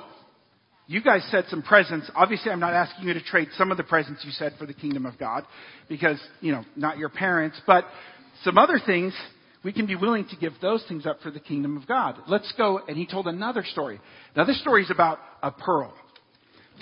you 0.87 1.01
guys 1.01 1.25
said 1.31 1.45
some 1.49 1.61
presents. 1.61 2.09
Obviously, 2.15 2.51
I'm 2.51 2.59
not 2.59 2.73
asking 2.73 3.07
you 3.07 3.13
to 3.13 3.23
trade 3.23 3.49
some 3.57 3.71
of 3.71 3.77
the 3.77 3.83
presents 3.83 4.23
you 4.23 4.31
said 4.31 4.53
for 4.59 4.65
the 4.65 4.73
kingdom 4.73 5.05
of 5.05 5.17
God 5.17 5.43
because, 5.89 6.19
you 6.41 6.51
know, 6.51 6.63
not 6.75 6.97
your 6.97 7.09
parents, 7.09 7.59
but 7.65 7.85
some 8.43 8.57
other 8.57 8.79
things, 8.85 9.13
we 9.63 9.73
can 9.73 9.87
be 9.87 9.95
willing 9.95 10.27
to 10.27 10.35
give 10.35 10.53
those 10.61 10.83
things 10.87 11.07
up 11.07 11.21
for 11.21 11.31
the 11.31 11.39
kingdom 11.39 11.75
of 11.75 11.87
God. 11.87 12.17
Let's 12.27 12.51
go, 12.55 12.79
and 12.87 12.97
he 12.97 13.07
told 13.07 13.27
another 13.27 13.63
story. 13.63 13.99
Now, 14.35 14.45
this 14.45 14.59
story 14.61 14.83
is 14.83 14.91
about 14.91 15.17
a 15.41 15.51
pearl. 15.51 15.93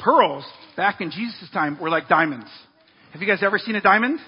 Pearls, 0.04 0.46
back 0.76 1.00
in 1.00 1.12
Jesus' 1.12 1.50
time, 1.54 1.80
were 1.80 1.90
like 1.90 2.10
diamonds. 2.10 2.50
Have 3.14 3.22
you 3.22 3.28
guys 3.28 3.40
ever 3.42 3.58
seen 3.58 3.76
a 3.76 3.82
diamond? 3.82 4.20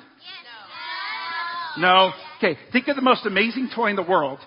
No? 1.77 2.11
Okay, 2.37 2.57
think 2.71 2.87
of 2.87 2.95
the 2.95 3.01
most 3.01 3.25
amazing 3.25 3.69
toy 3.75 3.89
in 3.89 3.95
the 3.95 4.03
world. 4.03 4.39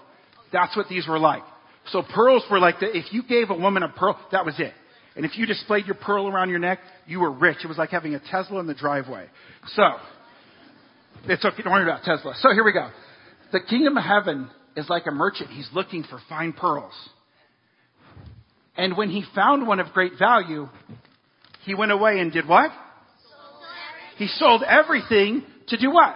That's 0.53 0.77
what 0.77 0.89
these 0.89 1.07
were 1.07 1.19
like. 1.19 1.43
So 1.91 2.03
pearls 2.03 2.45
were 2.51 2.59
like 2.59 2.81
the, 2.81 2.87
if 2.95 3.13
you 3.13 3.23
gave 3.23 3.51
a 3.51 3.55
woman 3.57 3.83
a 3.83 3.89
pearl, 3.89 4.19
that 4.33 4.45
was 4.45 4.55
it. 4.59 4.73
And 5.17 5.25
if 5.25 5.37
you 5.37 5.47
displayed 5.47 5.87
your 5.87 5.97
pearl 5.97 6.29
around 6.29 6.51
your 6.51 6.59
neck, 6.59 6.79
you 7.07 7.21
were 7.21 7.33
rich. 7.33 7.59
It 7.65 7.67
was 7.67 7.79
like 7.79 7.91
having 7.91 8.15
a 8.15 8.21
Tesla 8.21 8.61
in 8.61 8.67
the 8.67 8.75
driveway. 8.75 9.27
So, 9.75 9.83
it's 11.25 11.45
okay, 11.45 11.63
don't 11.63 11.73
worry 11.73 11.83
about 11.83 12.05
Tesla. 12.05 12.35
So 12.41 12.53
here 12.53 12.65
we 12.65 12.73
go. 12.73 12.89
The 13.53 13.61
kingdom 13.61 13.97
of 13.97 14.05
heaven 14.05 14.51
is 14.77 14.89
like 14.89 15.07
a 15.07 15.11
merchant. 15.11 15.51
He's 15.51 15.69
looking 15.73 16.05
for 16.05 16.21
fine 16.29 16.53
pearls. 16.53 16.93
And 18.77 18.97
when 18.97 19.11
he 19.11 19.25
found 19.35 19.67
one 19.67 19.81
of 19.81 19.89
great 19.89 20.13
value, 20.19 20.69
he 21.65 21.75
went 21.75 21.91
away 21.91 22.21
and 22.21 22.33
did 22.33 22.47
what? 22.47 22.71
He 24.19 24.29
sold 24.29 24.63
everything 24.63 25.43
to 25.69 25.77
do 25.79 25.91
what? 25.91 26.15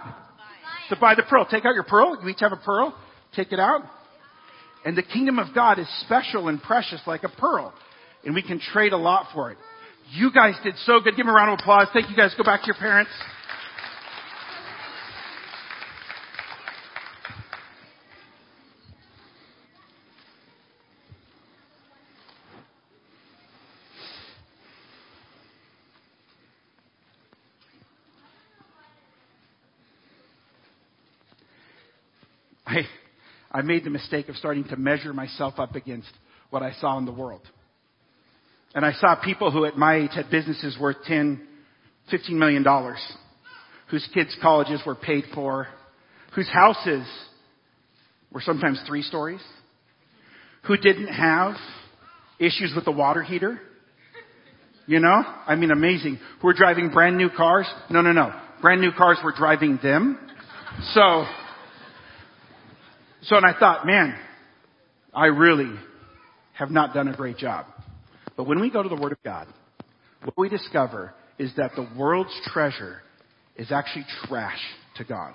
To 0.89 0.95
buy 0.95 1.15
the 1.15 1.23
pearl. 1.23 1.45
Take 1.49 1.65
out 1.65 1.73
your 1.73 1.83
pearl. 1.83 2.17
You 2.21 2.29
each 2.29 2.39
have 2.39 2.53
a 2.53 2.57
pearl. 2.57 2.95
Take 3.35 3.51
it 3.51 3.59
out. 3.59 3.81
And 4.85 4.97
the 4.97 5.03
kingdom 5.03 5.39
of 5.39 5.53
God 5.55 5.79
is 5.79 5.87
special 6.01 6.49
and 6.49 6.61
precious 6.61 7.01
like 7.07 7.23
a 7.23 7.29
pearl 7.29 7.73
and 8.25 8.33
we 8.33 8.41
can 8.41 8.59
trade 8.59 8.93
a 8.93 8.97
lot 8.97 9.27
for 9.33 9.51
it. 9.51 9.57
You 10.11 10.31
guys 10.31 10.55
did 10.63 10.75
so 10.85 10.99
good. 10.99 11.15
Give 11.15 11.25
them 11.25 11.29
a 11.29 11.33
round 11.33 11.51
of 11.51 11.59
applause. 11.59 11.87
Thank 11.93 12.09
you 12.09 12.15
guys. 12.15 12.33
Go 12.37 12.43
back 12.43 12.61
to 12.61 12.67
your 12.67 12.75
parents. 12.75 13.11
I, 32.65 32.87
I 33.53 33.61
made 33.61 33.83
the 33.83 33.89
mistake 33.89 34.29
of 34.29 34.35
starting 34.35 34.63
to 34.65 34.75
measure 34.77 35.13
myself 35.13 35.55
up 35.59 35.75
against 35.75 36.09
what 36.49 36.63
I 36.63 36.73
saw 36.73 36.97
in 36.97 37.05
the 37.05 37.11
world. 37.11 37.41
And 38.73 38.83
I 38.83 38.93
saw 38.93 39.15
people 39.15 39.51
who 39.51 39.65
at 39.65 39.77
my 39.77 39.97
age 39.97 40.11
had 40.15 40.31
businesses 40.31 40.77
worth 40.79 40.97
10, 41.05 41.45
15 42.09 42.37
million 42.37 42.63
dollars, 42.63 42.99
whose 43.91 44.07
kids' 44.13 44.35
colleges 44.41 44.81
were 44.85 44.95
paid 44.95 45.25
for, 45.35 45.67
whose 46.33 46.49
houses 46.49 47.05
were 48.31 48.41
sometimes 48.41 48.81
three 48.87 49.03
stories, 49.03 49.41
who 50.63 50.75
didn't 50.77 51.13
have 51.13 51.53
issues 52.39 52.73
with 52.75 52.85
the 52.85 52.91
water 52.91 53.21
heater. 53.21 53.59
You 54.87 54.99
know? 54.99 55.23
I 55.47 55.55
mean, 55.55 55.71
amazing. 55.71 56.19
Who 56.41 56.47
were 56.47 56.53
driving 56.53 56.89
brand 56.89 57.17
new 57.17 57.29
cars. 57.29 57.71
No, 57.89 58.01
no, 58.01 58.11
no. 58.11 58.33
Brand 58.61 58.81
new 58.81 58.91
cars 58.91 59.17
were 59.23 59.31
driving 59.31 59.79
them. 59.81 60.19
So, 60.93 61.25
so 63.23 63.37
and 63.37 63.45
I 63.45 63.57
thought, 63.57 63.85
man, 63.85 64.17
I 65.13 65.27
really 65.27 65.71
have 66.53 66.71
not 66.71 66.93
done 66.93 67.07
a 67.07 67.15
great 67.15 67.37
job. 67.37 67.65
But 68.35 68.47
when 68.47 68.59
we 68.59 68.69
go 68.69 68.81
to 68.83 68.89
the 68.89 68.95
Word 68.95 69.11
of 69.11 69.23
God, 69.23 69.47
what 70.23 70.37
we 70.37 70.49
discover 70.49 71.13
is 71.37 71.51
that 71.57 71.71
the 71.75 71.87
world's 71.97 72.33
treasure 72.45 73.01
is 73.55 73.71
actually 73.71 74.05
trash 74.25 74.59
to 74.97 75.03
God. 75.03 75.33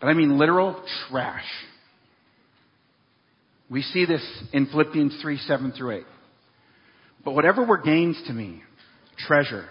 And 0.00 0.10
I 0.10 0.14
mean 0.14 0.38
literal 0.38 0.82
trash. 1.08 1.44
We 3.68 3.82
see 3.82 4.04
this 4.04 4.22
in 4.52 4.66
Philippians 4.66 5.18
3, 5.20 5.38
7 5.38 5.72
through 5.72 5.98
8. 5.98 6.04
But 7.24 7.32
whatever 7.32 7.64
were 7.64 7.78
gains 7.78 8.20
to 8.26 8.32
me, 8.32 8.62
treasure, 9.26 9.66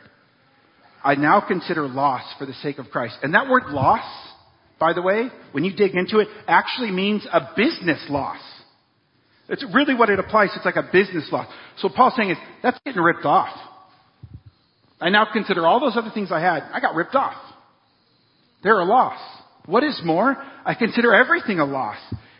I 1.03 1.15
now 1.15 1.39
consider 1.39 1.87
loss 1.87 2.23
for 2.37 2.45
the 2.45 2.53
sake 2.55 2.79
of 2.79 2.89
Christ. 2.89 3.17
And 3.23 3.33
that 3.33 3.47
word 3.47 3.67
loss, 3.67 4.03
by 4.79 4.93
the 4.93 5.01
way, 5.01 5.29
when 5.51 5.63
you 5.63 5.75
dig 5.75 5.95
into 5.95 6.19
it, 6.19 6.27
actually 6.47 6.91
means 6.91 7.25
a 7.31 7.49
business 7.55 8.03
loss. 8.09 8.39
It's 9.47 9.65
really 9.73 9.95
what 9.95 10.09
it 10.09 10.19
applies. 10.19 10.49
It's 10.55 10.65
like 10.65 10.75
a 10.75 10.89
business 10.91 11.27
loss. 11.31 11.47
So 11.77 11.89
Paul's 11.89 12.13
saying 12.17 12.31
is, 12.31 12.37
that's 12.63 12.79
getting 12.85 13.01
ripped 13.01 13.25
off. 13.25 13.55
I 14.99 15.09
now 15.09 15.27
consider 15.31 15.65
all 15.65 15.79
those 15.79 15.95
other 15.95 16.11
things 16.13 16.31
I 16.31 16.39
had, 16.39 16.63
I 16.73 16.79
got 16.79 16.95
ripped 16.95 17.15
off. 17.15 17.35
They're 18.63 18.79
a 18.79 18.85
loss. 18.85 19.19
What 19.65 19.83
is 19.83 19.99
more, 20.03 20.35
I 20.65 20.73
consider 20.73 21.13
everything 21.13 21.59
a 21.59 21.65
loss 21.65 21.97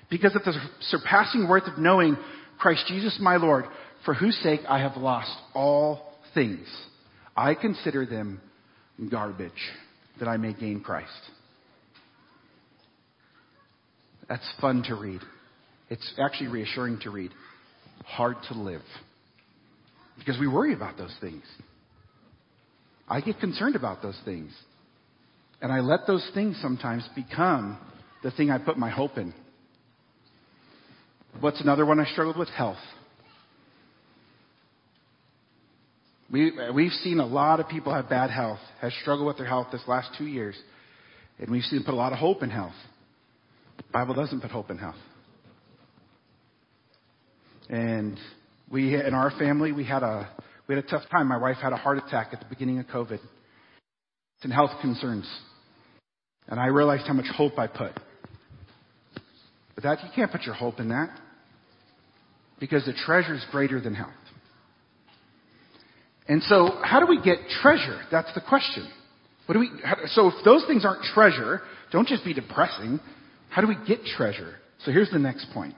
because 0.10 0.36
of 0.36 0.44
the 0.44 0.54
surpassing 0.82 1.48
worth 1.48 1.68
of 1.68 1.77
knowing 1.77 2.18
Christ 2.58 2.86
Jesus 2.88 3.18
my 3.20 3.38
Lord, 3.38 3.65
for 4.06 4.13
whose 4.13 4.38
sake 4.44 4.62
I 4.68 4.80
have 4.80 4.98
lost 4.98 5.32
all 5.54 6.13
things. 6.34 6.68
I 7.36 7.54
consider 7.54 8.06
them 8.06 8.42
garbage 9.10 9.51
that 10.20 10.27
I 10.27 10.38
may 10.38 10.54
gain 10.54 10.82
Christ. 10.82 11.10
That's 14.27 14.48
fun 14.60 14.84
to 14.88 14.96
read. 14.96 15.22
It's 15.89 16.13
actually 16.20 16.48
reassuring 16.48 17.00
to 17.01 17.12
read. 17.12 17.32
Hard 18.05 18.38
to 18.50 18.55
live. 18.55 18.82
Because 20.17 20.39
we 20.39 20.48
worry 20.48 20.74
about 20.74 20.98
those 20.98 21.15
things. 21.22 21.44
I 23.08 23.22
get 23.22 23.39
concerned 23.39 23.75
about 23.75 24.01
those 24.01 24.20
things. 24.25 24.51
And 25.62 25.72
I 25.72 25.79
let 25.79 26.01
those 26.08 26.27
things 26.34 26.58
sometimes 26.62 27.08
become 27.15 27.77
the 28.24 28.32
thing 28.32 28.50
I 28.50 28.58
put 28.58 28.77
my 28.77 28.89
hope 28.89 29.17
in. 29.17 29.34
What's 31.39 31.62
another 31.62 31.86
one 31.86 32.00
I 32.00 32.05
struggled 32.05 32.38
with? 32.38 32.50
Health. 32.50 32.77
We, 36.32 36.51
we've 36.74 36.91
seen 36.91 37.20
a 37.20 37.25
lot 37.25 37.60
of 37.60 37.67
people 37.67 37.94
have 37.94 38.10
bad 38.10 38.32
health, 38.32 38.60
have 38.82 38.91
struggled 39.01 39.27
with 39.27 39.38
their 39.38 39.46
health 39.46 39.67
this 39.72 39.84
last 39.88 40.10
two 40.17 40.25
years. 40.25 40.55
And 41.38 41.51
we've 41.51 41.63
seen 41.63 41.84
put 41.84 41.94
a 41.94 41.98
lot 41.98 42.13
of 42.13 42.20
hope 42.20 42.41
in 42.41 42.50
health. 42.50 42.74
Bible 43.91 44.13
doesn't 44.13 44.41
put 44.41 44.51
hope 44.51 44.70
in 44.70 44.77
health. 44.77 44.96
And 47.70 48.20
we, 48.70 48.96
in 48.96 49.13
our 49.13 49.32
family, 49.32 49.72
we 49.72 49.86
had 49.86 50.03
a, 50.03 50.29
we 50.67 50.75
had 50.75 50.84
a 50.84 50.88
tough 50.88 51.03
time. 51.10 51.27
My 51.27 51.38
wife 51.38 51.58
had 51.62 51.74
a 51.74 51.77
heart 51.77 51.98
attack 51.98 52.29
at 52.34 52.39
the 52.39 52.46
beginning 52.46 52.79
of 52.79 52.88
COVID. 52.88 53.20
And 54.44 54.53
health 54.53 54.72
concerns. 54.79 55.27
And 56.48 56.60
I 56.60 56.67
realized 56.67 57.08
how 57.08 57.13
much 57.13 57.25
hope 57.36 57.58
I 57.58 57.65
put. 57.65 57.94
But 59.74 59.84
that, 59.84 60.03
you 60.03 60.10
can't 60.15 60.32
put 60.32 60.44
your 60.44 60.53
hope 60.53 60.79
in 60.79 60.89
that. 60.89 61.10
Because 62.60 62.86
the 62.86 62.94
treasure 62.94 63.34
is 63.34 63.44
greater 63.50 63.82
than 63.82 63.96
health. 63.96 64.12
And 66.27 66.44
so, 66.44 66.79
how 66.84 67.00
do 67.00 67.08
we 67.08 67.22
get 67.22 67.38
treasure? 67.62 68.00
That's 68.12 68.32
the 68.36 68.41
question. 68.41 68.88
What 69.46 69.53
do 69.53 69.60
we, 69.60 69.70
so 70.08 70.27
if 70.27 70.46
those 70.46 70.63
things 70.67 70.86
aren't 70.86 71.03
treasure, 71.03 71.62
don't 71.91 72.08
just 72.08 72.24
be 72.24 72.34
depressing. 72.34 73.00
How 73.56 73.62
do 73.62 73.70
we 73.70 73.78
get 73.88 74.04
treasure? 74.04 74.56
So 74.84 74.92
here's 74.92 75.10
the 75.12 75.18
next 75.18 75.48
point. 75.54 75.76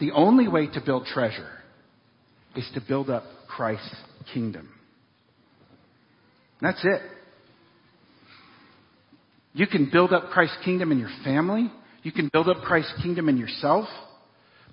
The 0.00 0.10
only 0.10 0.48
way 0.48 0.66
to 0.66 0.80
build 0.84 1.06
treasure 1.06 1.48
is 2.56 2.68
to 2.74 2.80
build 2.80 3.08
up 3.08 3.22
Christ's 3.46 3.94
kingdom. 4.34 4.68
That's 6.60 6.84
it. 6.84 7.00
You 9.52 9.68
can 9.68 9.88
build 9.92 10.12
up 10.12 10.30
Christ's 10.30 10.56
kingdom 10.64 10.90
in 10.90 10.98
your 10.98 11.12
family. 11.22 11.70
You 12.02 12.10
can 12.10 12.28
build 12.32 12.48
up 12.48 12.64
Christ's 12.64 13.00
kingdom 13.04 13.28
in 13.28 13.36
yourself 13.36 13.86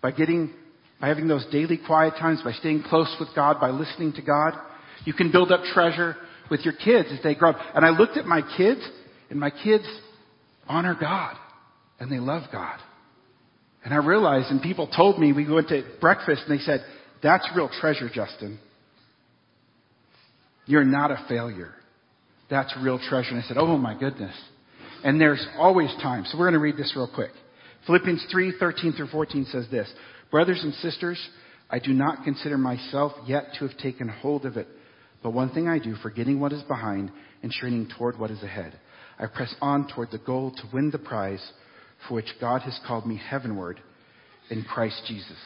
by 0.02 0.10
getting, 0.10 0.56
by 1.00 1.10
having 1.10 1.28
those 1.28 1.46
daily 1.52 1.78
quiet 1.78 2.16
times, 2.20 2.42
by 2.44 2.54
staying 2.54 2.82
close 2.90 3.16
with 3.20 3.30
God, 3.36 3.60
by 3.62 3.70
listening 3.70 4.14
to 4.14 4.24
God. 4.24 4.54
You 5.06 5.14
can 5.14 5.32
build 5.32 5.52
up 5.52 5.62
treasure 5.72 6.16
with 6.50 6.62
your 6.62 6.74
kids 6.74 7.10
as 7.12 7.22
they 7.24 7.36
grow 7.36 7.52
up. 7.52 7.60
And 7.76 7.86
I 7.86 7.90
looked 7.90 8.18
at 8.18 8.26
my 8.26 8.42
kids, 8.58 8.82
and 9.30 9.40
my 9.40 9.52
kids 9.52 9.86
honor 10.68 10.98
God, 11.00 11.38
and 12.00 12.12
they 12.12 12.20
love 12.20 12.44
God. 12.52 12.80
And 13.84 13.94
I 13.94 13.98
realized, 13.98 14.50
and 14.50 14.62
people 14.62 14.88
told 14.88 15.20
me, 15.20 15.32
we 15.34 15.50
went 15.50 15.70
to 15.70 15.84
breakfast 16.02 16.44
and 16.48 16.60
they 16.60 16.64
said, 16.64 16.84
that's 17.24 17.48
real 17.56 17.70
treasure, 17.80 18.10
Justin. 18.14 18.60
You're 20.66 20.84
not 20.84 21.12
a 21.12 21.26
failure. 21.30 21.74
That's 22.50 22.74
real 22.82 23.00
treasure. 23.00 23.32
And 23.32 23.44
I 23.44 23.48
said, 23.48 23.58
oh 23.58 23.78
my 23.78 23.98
goodness. 23.98 24.36
And 25.04 25.20
there's 25.22 25.46
always 25.58 25.90
time. 26.02 26.26
So 26.28 26.38
we're 26.38 26.46
going 26.46 26.54
to 26.54 26.60
read 26.60 26.78
this 26.78 26.94
real 26.96 27.10
quick. 27.14 27.32
Philippians 27.86 28.26
3, 28.32 28.54
13 28.60 28.94
through 28.94 29.08
14 29.08 29.46
says 29.52 29.68
this. 29.72 29.92
Brothers 30.32 30.60
and 30.64 30.74
sisters, 30.76 31.20
I 31.70 31.80
do 31.80 31.94
not 31.94 32.24
consider 32.24 32.58
myself 32.58 33.14
yet 33.26 33.54
to 33.60 33.68
have 33.68 33.78
taken 33.78 34.10
hold 34.10 34.46
of 34.46 34.58
it. 34.58 34.68
But 35.24 35.32
one 35.32 35.52
thing 35.52 35.68
I 35.68 35.80
do, 35.80 35.96
forgetting 35.96 36.40
what 36.40 36.54
is 36.54 36.64
behind 36.64 37.12
and 37.42 37.52
straining 37.52 37.90
toward 37.98 38.20
what 38.20 38.32
is 38.32 38.44
ahead. 38.44 38.78
I 39.20 39.28
press 39.28 39.54
on 39.62 39.88
toward 39.88 40.12
the 40.12 40.20
goal 40.20 40.52
to 40.52 40.64
win 40.74 40.92
the 40.92 41.00
prize 41.00 41.46
for 42.08 42.16
which 42.16 42.28
God 42.40 42.62
has 42.62 42.80
called 42.86 43.06
me 43.06 43.18
heavenward 43.18 43.80
in 44.50 44.64
Christ 44.64 45.02
Jesus. 45.08 45.38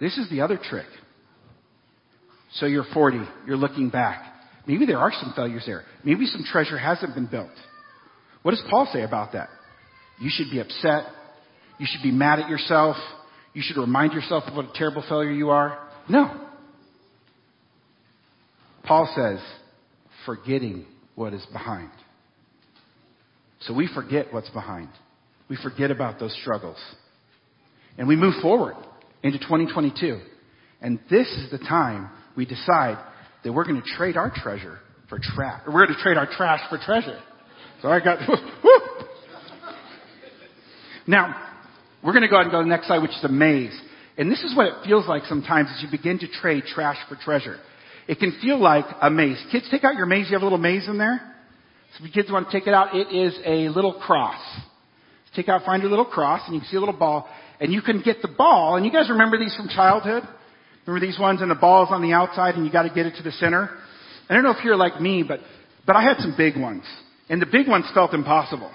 This 0.00 0.18
is 0.18 0.28
the 0.30 0.40
other 0.40 0.58
trick. 0.62 0.86
So 2.54 2.66
you're 2.66 2.84
40, 2.92 3.20
you're 3.46 3.56
looking 3.56 3.88
back. 3.88 4.24
Maybe 4.66 4.86
there 4.86 4.98
are 4.98 5.12
some 5.12 5.32
failures 5.34 5.64
there. 5.66 5.84
Maybe 6.04 6.26
some 6.26 6.44
treasure 6.44 6.78
hasn't 6.78 7.14
been 7.14 7.26
built. 7.26 7.50
What 8.42 8.52
does 8.52 8.62
Paul 8.70 8.88
say 8.92 9.02
about 9.02 9.32
that? 9.32 9.48
You 10.20 10.30
should 10.32 10.50
be 10.50 10.60
upset. 10.60 11.04
You 11.78 11.86
should 11.88 12.02
be 12.02 12.12
mad 12.12 12.40
at 12.40 12.48
yourself. 12.48 12.96
You 13.54 13.62
should 13.64 13.76
remind 13.76 14.12
yourself 14.12 14.44
of 14.46 14.54
what 14.54 14.66
a 14.66 14.72
terrible 14.74 15.04
failure 15.08 15.32
you 15.32 15.50
are. 15.50 15.88
No. 16.08 16.48
Paul 18.84 19.12
says, 19.14 19.40
forgetting 20.26 20.86
what 21.14 21.32
is 21.32 21.44
behind. 21.52 21.90
So 23.66 23.74
we 23.74 23.88
forget 23.92 24.32
what's 24.32 24.50
behind. 24.50 24.88
We 25.48 25.56
forget 25.56 25.90
about 25.90 26.18
those 26.18 26.36
struggles. 26.40 26.78
And 27.98 28.08
we 28.08 28.16
move 28.16 28.34
forward 28.40 28.74
into 29.22 29.38
2022. 29.38 30.20
And 30.80 30.98
this 31.10 31.28
is 31.28 31.50
the 31.50 31.58
time 31.58 32.10
we 32.36 32.46
decide 32.46 32.98
that 33.44 33.52
we're 33.52 33.64
going 33.64 33.80
to 33.80 33.96
trade 33.96 34.16
our 34.16 34.32
treasure 34.34 34.78
for 35.08 35.18
trash. 35.20 35.62
We're 35.66 35.86
going 35.86 35.96
to 35.96 36.02
trade 36.02 36.16
our 36.16 36.26
trash 36.26 36.60
for 36.70 36.78
treasure. 36.78 37.20
So 37.82 37.88
I 37.88 38.00
got, 38.00 38.18
Now, 41.06 41.34
we're 42.02 42.12
going 42.12 42.22
to 42.22 42.28
go 42.28 42.36
ahead 42.36 42.46
and 42.46 42.52
go 42.52 42.58
to 42.58 42.64
the 42.64 42.70
next 42.70 42.86
slide, 42.86 43.02
which 43.02 43.10
is 43.10 43.24
a 43.24 43.28
maze. 43.28 43.78
And 44.16 44.30
this 44.30 44.42
is 44.42 44.56
what 44.56 44.66
it 44.66 44.74
feels 44.84 45.06
like 45.06 45.24
sometimes 45.24 45.68
as 45.74 45.82
you 45.82 45.88
begin 45.90 46.18
to 46.20 46.28
trade 46.28 46.64
trash 46.64 46.96
for 47.08 47.16
treasure. 47.16 47.58
It 48.08 48.18
can 48.18 48.38
feel 48.42 48.58
like 48.60 48.84
a 49.00 49.10
maze. 49.10 49.42
Kids, 49.50 49.68
take 49.70 49.84
out 49.84 49.94
your 49.94 50.06
maze. 50.06 50.26
You 50.28 50.34
have 50.34 50.42
a 50.42 50.44
little 50.44 50.58
maze 50.58 50.88
in 50.88 50.98
there? 50.98 51.31
So 51.92 52.04
if 52.04 52.14
you 52.14 52.22
kids 52.22 52.32
want 52.32 52.50
to 52.50 52.58
take 52.58 52.66
it 52.66 52.74
out, 52.74 52.94
it 52.94 53.14
is 53.14 53.38
a 53.44 53.68
little 53.68 53.94
cross. 53.94 54.40
Take 55.34 55.48
out, 55.48 55.64
find 55.64 55.82
your 55.82 55.90
little 55.90 56.04
cross, 56.04 56.42
and 56.46 56.54
you 56.54 56.60
can 56.60 56.68
see 56.68 56.76
a 56.76 56.80
little 56.80 56.96
ball, 56.96 57.26
and 57.58 57.72
you 57.72 57.80
can 57.80 58.02
get 58.02 58.20
the 58.20 58.28
ball. 58.28 58.76
And 58.76 58.84
you 58.84 58.92
guys 58.92 59.08
remember 59.08 59.38
these 59.38 59.54
from 59.56 59.68
childhood? 59.68 60.22
Remember 60.86 61.06
these 61.06 61.18
ones, 61.18 61.40
and 61.40 61.50
the 61.50 61.54
ball's 61.54 61.88
on 61.90 62.02
the 62.02 62.12
outside, 62.12 62.54
and 62.54 62.66
you 62.66 62.72
got 62.72 62.82
to 62.82 62.90
get 62.94 63.06
it 63.06 63.16
to 63.16 63.22
the 63.22 63.32
center. 63.32 63.70
I 64.28 64.34
don't 64.34 64.42
know 64.42 64.50
if 64.50 64.62
you're 64.64 64.76
like 64.76 65.00
me, 65.00 65.22
but 65.26 65.40
but 65.86 65.96
I 65.96 66.02
had 66.02 66.18
some 66.18 66.34
big 66.36 66.56
ones, 66.56 66.84
and 67.28 67.42
the 67.42 67.46
big 67.46 67.68
ones 67.68 67.86
felt 67.92 68.14
impossible 68.14 68.70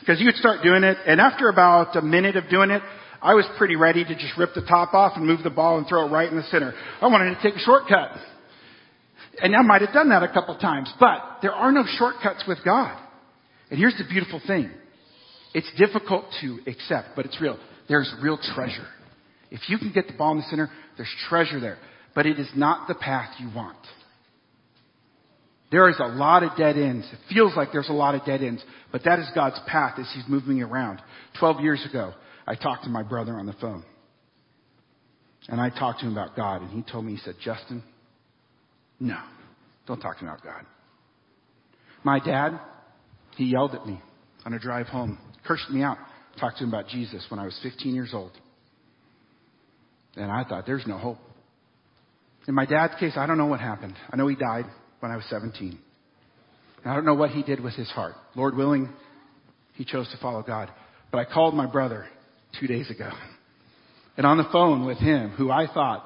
because 0.00 0.20
you 0.20 0.26
would 0.26 0.36
start 0.36 0.62
doing 0.62 0.84
it, 0.84 0.96
and 1.06 1.20
after 1.20 1.48
about 1.48 1.96
a 1.96 2.02
minute 2.02 2.36
of 2.36 2.48
doing 2.50 2.70
it, 2.70 2.82
I 3.20 3.34
was 3.34 3.46
pretty 3.56 3.76
ready 3.76 4.04
to 4.04 4.14
just 4.14 4.36
rip 4.38 4.54
the 4.54 4.62
top 4.62 4.94
off 4.94 5.12
and 5.16 5.26
move 5.26 5.42
the 5.42 5.50
ball 5.50 5.78
and 5.78 5.86
throw 5.86 6.06
it 6.06 6.10
right 6.10 6.30
in 6.30 6.36
the 6.36 6.44
center. 6.44 6.72
I 7.00 7.06
wanted 7.08 7.34
to 7.34 7.42
take 7.42 7.54
a 7.54 7.58
shortcut. 7.58 8.12
And 9.40 9.54
I 9.54 9.62
might 9.62 9.82
have 9.82 9.92
done 9.92 10.08
that 10.10 10.22
a 10.22 10.32
couple 10.32 10.56
times, 10.58 10.92
but 10.98 11.38
there 11.42 11.52
are 11.52 11.70
no 11.72 11.84
shortcuts 11.86 12.44
with 12.46 12.58
God. 12.64 12.98
And 13.70 13.78
here's 13.78 13.96
the 13.96 14.04
beautiful 14.08 14.40
thing. 14.46 14.70
It's 15.54 15.70
difficult 15.78 16.24
to 16.40 16.58
accept, 16.66 17.08
but 17.16 17.24
it's 17.24 17.40
real. 17.40 17.58
There's 17.88 18.12
real 18.22 18.38
treasure. 18.54 18.86
If 19.50 19.68
you 19.68 19.78
can 19.78 19.92
get 19.92 20.06
the 20.06 20.14
ball 20.14 20.32
in 20.32 20.38
the 20.38 20.44
center, 20.44 20.70
there's 20.96 21.14
treasure 21.28 21.60
there. 21.60 21.78
But 22.14 22.26
it 22.26 22.38
is 22.38 22.48
not 22.56 22.88
the 22.88 22.94
path 22.94 23.34
you 23.38 23.50
want. 23.54 23.78
There 25.70 25.88
is 25.88 25.96
a 26.00 26.06
lot 26.06 26.42
of 26.42 26.56
dead 26.56 26.76
ends. 26.76 27.06
It 27.12 27.18
feels 27.32 27.54
like 27.56 27.68
there's 27.72 27.90
a 27.90 27.94
lot 27.94 28.14
of 28.14 28.24
dead 28.24 28.42
ends, 28.42 28.64
but 28.90 29.04
that 29.04 29.18
is 29.18 29.26
God's 29.34 29.60
path 29.66 29.98
as 29.98 30.10
He's 30.14 30.24
moving 30.26 30.62
around. 30.62 31.00
Twelve 31.38 31.60
years 31.60 31.84
ago, 31.88 32.14
I 32.46 32.54
talked 32.54 32.84
to 32.84 32.90
my 32.90 33.02
brother 33.02 33.34
on 33.34 33.46
the 33.46 33.52
phone. 33.54 33.84
And 35.48 35.60
I 35.60 35.70
talked 35.70 36.00
to 36.00 36.06
him 36.06 36.12
about 36.12 36.36
God, 36.36 36.62
and 36.62 36.70
he 36.70 36.82
told 36.90 37.04
me, 37.04 37.12
he 37.12 37.18
said, 37.18 37.34
Justin, 37.42 37.82
no, 39.00 39.18
don't 39.86 40.00
talk 40.00 40.20
about 40.20 40.42
God. 40.42 40.64
My 42.04 42.18
dad, 42.18 42.58
he 43.36 43.44
yelled 43.44 43.74
at 43.74 43.86
me 43.86 44.00
on 44.44 44.52
a 44.52 44.58
drive 44.58 44.86
home, 44.86 45.18
cursed 45.46 45.70
me 45.70 45.82
out, 45.82 45.98
talked 46.38 46.58
to 46.58 46.64
him 46.64 46.70
about 46.70 46.88
Jesus 46.88 47.24
when 47.30 47.38
I 47.40 47.44
was 47.44 47.58
15 47.62 47.94
years 47.94 48.10
old. 48.12 48.32
And 50.16 50.30
I 50.30 50.44
thought, 50.44 50.66
there's 50.66 50.86
no 50.86 50.98
hope. 50.98 51.18
In 52.46 52.54
my 52.54 52.64
dad's 52.64 52.94
case, 52.98 53.12
I 53.16 53.26
don't 53.26 53.38
know 53.38 53.46
what 53.46 53.60
happened. 53.60 53.94
I 54.10 54.16
know 54.16 54.26
he 54.26 54.36
died 54.36 54.64
when 55.00 55.12
I 55.12 55.16
was 55.16 55.24
17. 55.28 55.78
And 56.82 56.92
I 56.92 56.94
don't 56.94 57.04
know 57.04 57.14
what 57.14 57.30
he 57.30 57.42
did 57.42 57.60
with 57.60 57.74
his 57.74 57.88
heart. 57.90 58.14
Lord 58.34 58.56
willing, 58.56 58.88
he 59.74 59.84
chose 59.84 60.10
to 60.10 60.16
follow 60.18 60.42
God. 60.42 60.70
But 61.10 61.18
I 61.18 61.24
called 61.24 61.54
my 61.54 61.66
brother 61.66 62.06
two 62.58 62.66
days 62.66 62.90
ago. 62.90 63.10
And 64.16 64.26
on 64.26 64.38
the 64.38 64.48
phone 64.50 64.84
with 64.84 64.98
him, 64.98 65.30
who 65.30 65.50
I 65.50 65.66
thought, 65.72 66.04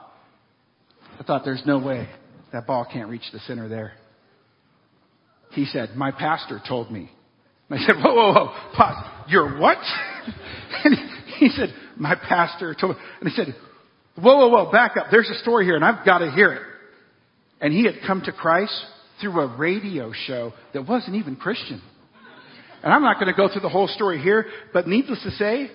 I 1.19 1.23
thought 1.23 1.43
there's 1.45 1.63
no 1.65 1.79
way 1.79 2.09
that 2.53 2.67
ball 2.67 2.87
can't 2.91 3.09
reach 3.09 3.25
the 3.33 3.39
center 3.41 3.69
there. 3.69 3.93
He 5.53 5.65
said, 5.67 5.91
my 5.97 6.11
pastor 6.11 6.61
told 6.67 6.91
me. 6.91 7.11
And 7.69 7.81
I 7.81 7.87
said, 7.87 7.97
whoa, 7.97 8.15
whoa, 8.15 8.33
whoa, 8.33 8.55
pause. 8.77 9.05
You're 9.29 9.59
what? 9.59 9.79
and 10.85 10.97
he 11.39 11.49
said, 11.51 11.75
my 11.97 12.15
pastor 12.15 12.75
told 12.79 12.97
me. 12.97 13.03
And 13.21 13.29
he 13.29 13.35
said, 13.35 13.55
whoa, 14.17 14.37
whoa, 14.37 14.49
whoa, 14.49 14.73
back 14.73 14.97
up. 14.97 15.07
There's 15.11 15.31
a 15.31 15.39
story 15.43 15.65
here 15.65 15.77
and 15.77 15.85
I've 15.85 16.05
got 16.05 16.19
to 16.19 16.31
hear 16.31 16.53
it. 16.53 16.63
And 17.61 17.73
he 17.73 17.85
had 17.85 17.95
come 18.07 18.23
to 18.23 18.33
Christ 18.33 18.75
through 19.21 19.41
a 19.41 19.57
radio 19.57 20.13
show 20.27 20.53
that 20.75 20.87
wasn't 20.87 21.17
even 21.17 21.37
Christian. 21.37 21.81
And 22.83 22.93
I'm 22.93 23.03
not 23.03 23.21
going 23.21 23.33
to 23.33 23.37
go 23.37 23.49
through 23.49 23.63
the 23.63 23.69
whole 23.69 23.89
story 23.89 24.21
here, 24.21 24.47
but 24.73 24.89
needless 24.89 25.23
to 25.23 25.31
say, 25.33 25.71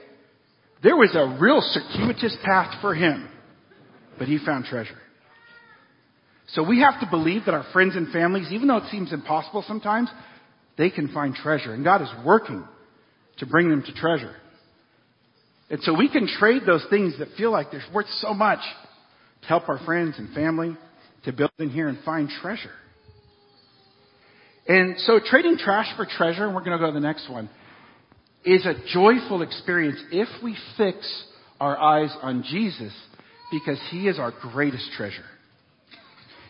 there 0.83 0.97
was 0.97 1.15
a 1.15 1.39
real 1.39 1.61
circuitous 1.61 2.35
path 2.43 2.81
for 2.81 2.93
him. 2.93 3.29
But 4.19 4.27
he 4.27 4.39
found 4.43 4.65
treasure. 4.65 4.97
So 6.47 6.63
we 6.63 6.79
have 6.79 6.99
to 7.01 7.07
believe 7.09 7.45
that 7.45 7.53
our 7.53 7.65
friends 7.73 7.95
and 7.95 8.11
families, 8.11 8.47
even 8.51 8.67
though 8.67 8.77
it 8.77 8.89
seems 8.89 9.11
impossible 9.11 9.63
sometimes, 9.67 10.09
they 10.77 10.89
can 10.89 11.09
find 11.09 11.35
treasure. 11.35 11.73
And 11.73 11.83
God 11.83 12.01
is 12.01 12.09
working 12.25 12.65
to 13.39 13.45
bring 13.45 13.69
them 13.69 13.83
to 13.83 13.93
treasure. 13.93 14.35
And 15.69 15.81
so 15.83 15.93
we 15.93 16.09
can 16.09 16.27
trade 16.27 16.61
those 16.65 16.85
things 16.89 17.17
that 17.19 17.27
feel 17.37 17.51
like 17.51 17.71
they're 17.71 17.83
worth 17.93 18.07
so 18.19 18.33
much 18.33 18.59
to 19.41 19.47
help 19.47 19.67
our 19.67 19.79
friends 19.85 20.15
and 20.17 20.33
family 20.33 20.77
to 21.25 21.33
build 21.33 21.51
in 21.59 21.69
here 21.69 21.89
and 21.89 21.99
find 22.05 22.29
treasure. 22.41 22.71
And 24.67 24.99
so 24.99 25.19
trading 25.23 25.57
trash 25.57 25.87
for 25.97 26.05
treasure, 26.05 26.45
and 26.45 26.55
we're 26.55 26.63
going 26.63 26.77
to 26.77 26.79
go 26.79 26.87
to 26.87 26.93
the 26.93 27.05
next 27.05 27.29
one, 27.29 27.49
is 28.45 28.65
a 28.65 28.73
joyful 28.93 29.41
experience 29.41 29.99
if 30.11 30.27
we 30.41 30.55
fix 30.77 31.25
our 31.59 31.77
eyes 31.77 32.15
on 32.21 32.43
Jesus 32.43 32.93
because 33.51 33.79
he 33.91 34.07
is 34.07 34.19
our 34.19 34.31
greatest 34.31 34.89
treasure. 34.95 35.25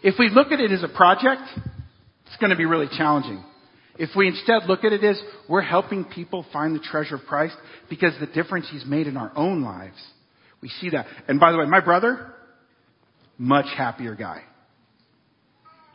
If 0.03 0.15
we 0.19 0.29
look 0.29 0.51
at 0.51 0.59
it 0.59 0.71
as 0.71 0.83
a 0.83 0.87
project, 0.87 1.41
it's 2.25 2.37
going 2.39 2.51
to 2.51 2.55
be 2.55 2.65
really 2.65 2.87
challenging. 2.97 3.43
If 3.97 4.09
we 4.15 4.27
instead 4.27 4.63
look 4.67 4.83
at 4.83 4.93
it 4.93 5.03
as 5.03 5.19
we're 5.49 5.61
helping 5.61 6.05
people 6.05 6.45
find 6.53 6.75
the 6.75 6.79
treasure 6.79 7.15
of 7.15 7.21
Christ 7.27 7.55
because 7.89 8.13
the 8.19 8.27
difference 8.27 8.67
he's 8.71 8.85
made 8.85 9.07
in 9.07 9.17
our 9.17 9.31
own 9.35 9.63
lives, 9.63 9.97
we 10.61 10.69
see 10.69 10.91
that. 10.91 11.07
And 11.27 11.39
by 11.39 11.51
the 11.51 11.57
way, 11.57 11.65
my 11.65 11.79
brother, 11.79 12.33
much 13.37 13.65
happier 13.75 14.15
guy. 14.15 14.43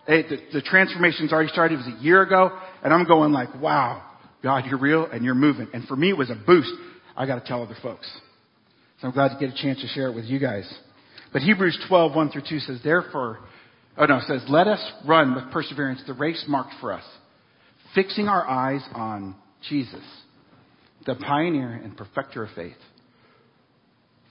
Hey, 0.07 0.23
the, 0.23 0.37
the 0.55 0.63
transformation's 0.63 1.33
already 1.33 1.51
started. 1.51 1.75
It 1.75 1.85
was 1.87 1.95
a 2.01 2.03
year 2.03 2.23
ago, 2.23 2.59
and 2.83 2.93
I'm 2.93 3.07
going 3.07 3.33
like, 3.33 3.55
wow, 3.61 4.03
God, 4.43 4.65
you're 4.67 4.79
real 4.81 5.07
and 5.07 5.25
you're 5.25 5.37
moving. 5.37 5.69
And 5.73 5.87
for 5.87 5.95
me, 5.95 6.11
it 6.11 6.17
was 6.17 6.31
a 6.31 6.35
boost. 6.45 6.73
I 7.17 7.27
got 7.27 7.41
to 7.41 7.47
tell 7.47 7.63
other 7.63 7.77
folks. 7.83 8.11
So 9.01 9.07
I'm 9.09 9.15
glad 9.15 9.29
to 9.29 9.37
get 9.39 9.55
a 9.55 9.63
chance 9.63 9.81
to 9.81 9.87
share 9.89 10.09
it 10.09 10.15
with 10.15 10.25
you 10.25 10.41
guys. 10.41 10.73
But 11.33 11.43
Hebrews 11.43 11.79
12, 11.89 12.15
1 12.17 12.31
through 12.31 12.43
2 12.49 12.59
says, 12.61 12.81
therefore, 12.83 13.39
oh 13.97 14.07
no, 14.07 14.19
it 14.19 14.25
says, 14.27 14.43
let 14.49 14.67
us 14.67 14.81
run 15.07 15.35
with 15.35 15.51
perseverance 15.53 16.03
the 16.07 16.15
race 16.15 16.45
marked 16.49 16.75
for 16.81 16.93
us, 16.93 17.05
fixing 17.95 18.29
our 18.29 18.47
eyes 18.49 18.83
on 18.95 19.35
Jesus, 19.69 20.05
the 21.07 21.15
pioneer 21.15 21.73
and 21.73 21.97
perfecter 21.97 22.45
of 22.45 22.51
faith. 22.55 22.77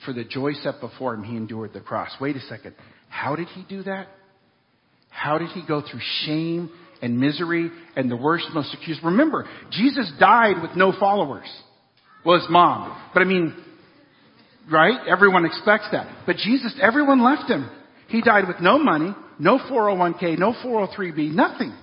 For 0.05 0.13
the 0.13 0.23
joy 0.23 0.53
set 0.53 0.79
before 0.79 1.13
him, 1.13 1.23
he 1.23 1.37
endured 1.37 1.73
the 1.73 1.79
cross. 1.79 2.09
Wait 2.19 2.35
a 2.35 2.41
second. 2.41 2.73
How 3.09 3.35
did 3.35 3.47
he 3.49 3.63
do 3.69 3.83
that? 3.83 4.07
How 5.09 5.37
did 5.37 5.49
he 5.49 5.61
go 5.67 5.81
through 5.81 5.99
shame 6.25 6.71
and 7.01 7.19
misery 7.19 7.69
and 7.95 8.09
the 8.09 8.15
worst, 8.15 8.47
most 8.53 8.73
accused? 8.73 9.01
Remember, 9.03 9.47
Jesus 9.71 10.11
died 10.19 10.61
with 10.61 10.75
no 10.75 10.93
followers. 10.99 11.45
Well, 12.25 12.39
his 12.39 12.49
mom. 12.49 12.99
But 13.13 13.21
I 13.21 13.25
mean, 13.25 13.53
right? 14.71 15.07
Everyone 15.07 15.45
expects 15.45 15.87
that. 15.91 16.25
But 16.25 16.37
Jesus, 16.37 16.73
everyone 16.81 17.23
left 17.23 17.49
him. 17.49 17.69
He 18.07 18.21
died 18.21 18.47
with 18.47 18.59
no 18.59 18.79
money, 18.79 19.13
no 19.41 19.57
401k, 19.57 20.37
no 20.37 20.53
403b, 20.53 21.31
nothing. 21.31 21.75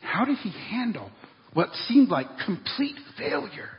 How 0.00 0.24
did 0.24 0.38
he 0.38 0.50
handle 0.50 1.10
what 1.54 1.68
seemed 1.86 2.08
like 2.08 2.26
complete 2.44 2.96
failure 3.16 3.70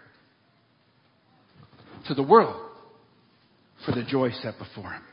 to 2.08 2.14
the 2.14 2.24
world 2.24 2.56
for 3.86 3.92
the 3.92 4.04
joy 4.04 4.32
set 4.42 4.58
before 4.58 4.92
him? 4.92 5.04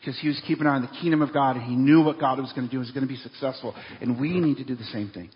because 0.00 0.18
he 0.20 0.28
was 0.28 0.40
keeping 0.46 0.62
an 0.62 0.72
eye 0.72 0.76
on 0.76 0.82
the 0.82 1.00
kingdom 1.00 1.20
of 1.20 1.32
God 1.32 1.56
and 1.56 1.64
he 1.64 1.76
knew 1.76 2.02
what 2.02 2.18
God 2.18 2.38
was 2.38 2.50
going 2.52 2.66
to 2.66 2.70
do 2.70 2.78
He 2.78 2.78
was 2.78 2.90
going 2.90 3.06
to 3.06 3.08
be 3.08 3.16
successful. 3.16 3.74
And 4.00 4.18
we 4.18 4.40
need 4.40 4.56
to 4.56 4.64
do 4.64 4.74
the 4.74 4.84
same 4.84 5.10
thing. 5.10 5.30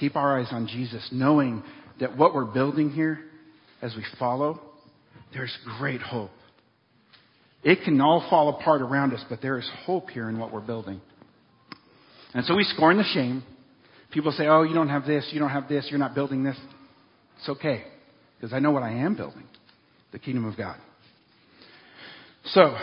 Keep 0.00 0.16
our 0.16 0.38
eyes 0.38 0.48
on 0.50 0.66
Jesus, 0.66 1.08
knowing 1.12 1.62
that 2.00 2.16
what 2.16 2.34
we're 2.34 2.44
building 2.44 2.90
here 2.90 3.20
as 3.80 3.94
we 3.96 4.04
follow, 4.18 4.60
there's 5.32 5.56
great 5.78 6.00
hope. 6.00 6.30
It 7.62 7.84
can 7.84 8.00
all 8.00 8.26
fall 8.30 8.48
apart 8.50 8.82
around 8.82 9.12
us, 9.12 9.24
but 9.28 9.42
there 9.42 9.58
is 9.58 9.68
hope 9.84 10.10
here 10.10 10.28
in 10.28 10.38
what 10.38 10.52
we're 10.52 10.60
building. 10.60 11.00
And 12.34 12.44
so 12.44 12.54
we 12.54 12.64
scorn 12.64 12.96
the 12.98 13.04
shame. 13.14 13.42
People 14.10 14.32
say, 14.32 14.46
oh, 14.46 14.62
you 14.62 14.74
don't 14.74 14.88
have 14.88 15.06
this, 15.06 15.28
you 15.32 15.40
don't 15.40 15.50
have 15.50 15.68
this, 15.68 15.86
you're 15.90 15.98
not 15.98 16.14
building 16.14 16.44
this. 16.44 16.56
It's 17.38 17.48
okay, 17.48 17.84
because 18.36 18.52
I 18.52 18.58
know 18.58 18.70
what 18.70 18.82
I 18.82 18.92
am 18.92 19.16
building 19.16 19.44
the 20.10 20.18
kingdom 20.18 20.46
of 20.46 20.56
God. 20.56 20.76
So, 22.46 22.76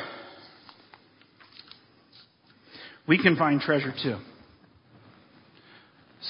we 3.08 3.22
can 3.22 3.36
find 3.36 3.60
treasure 3.60 3.94
too. 4.04 4.18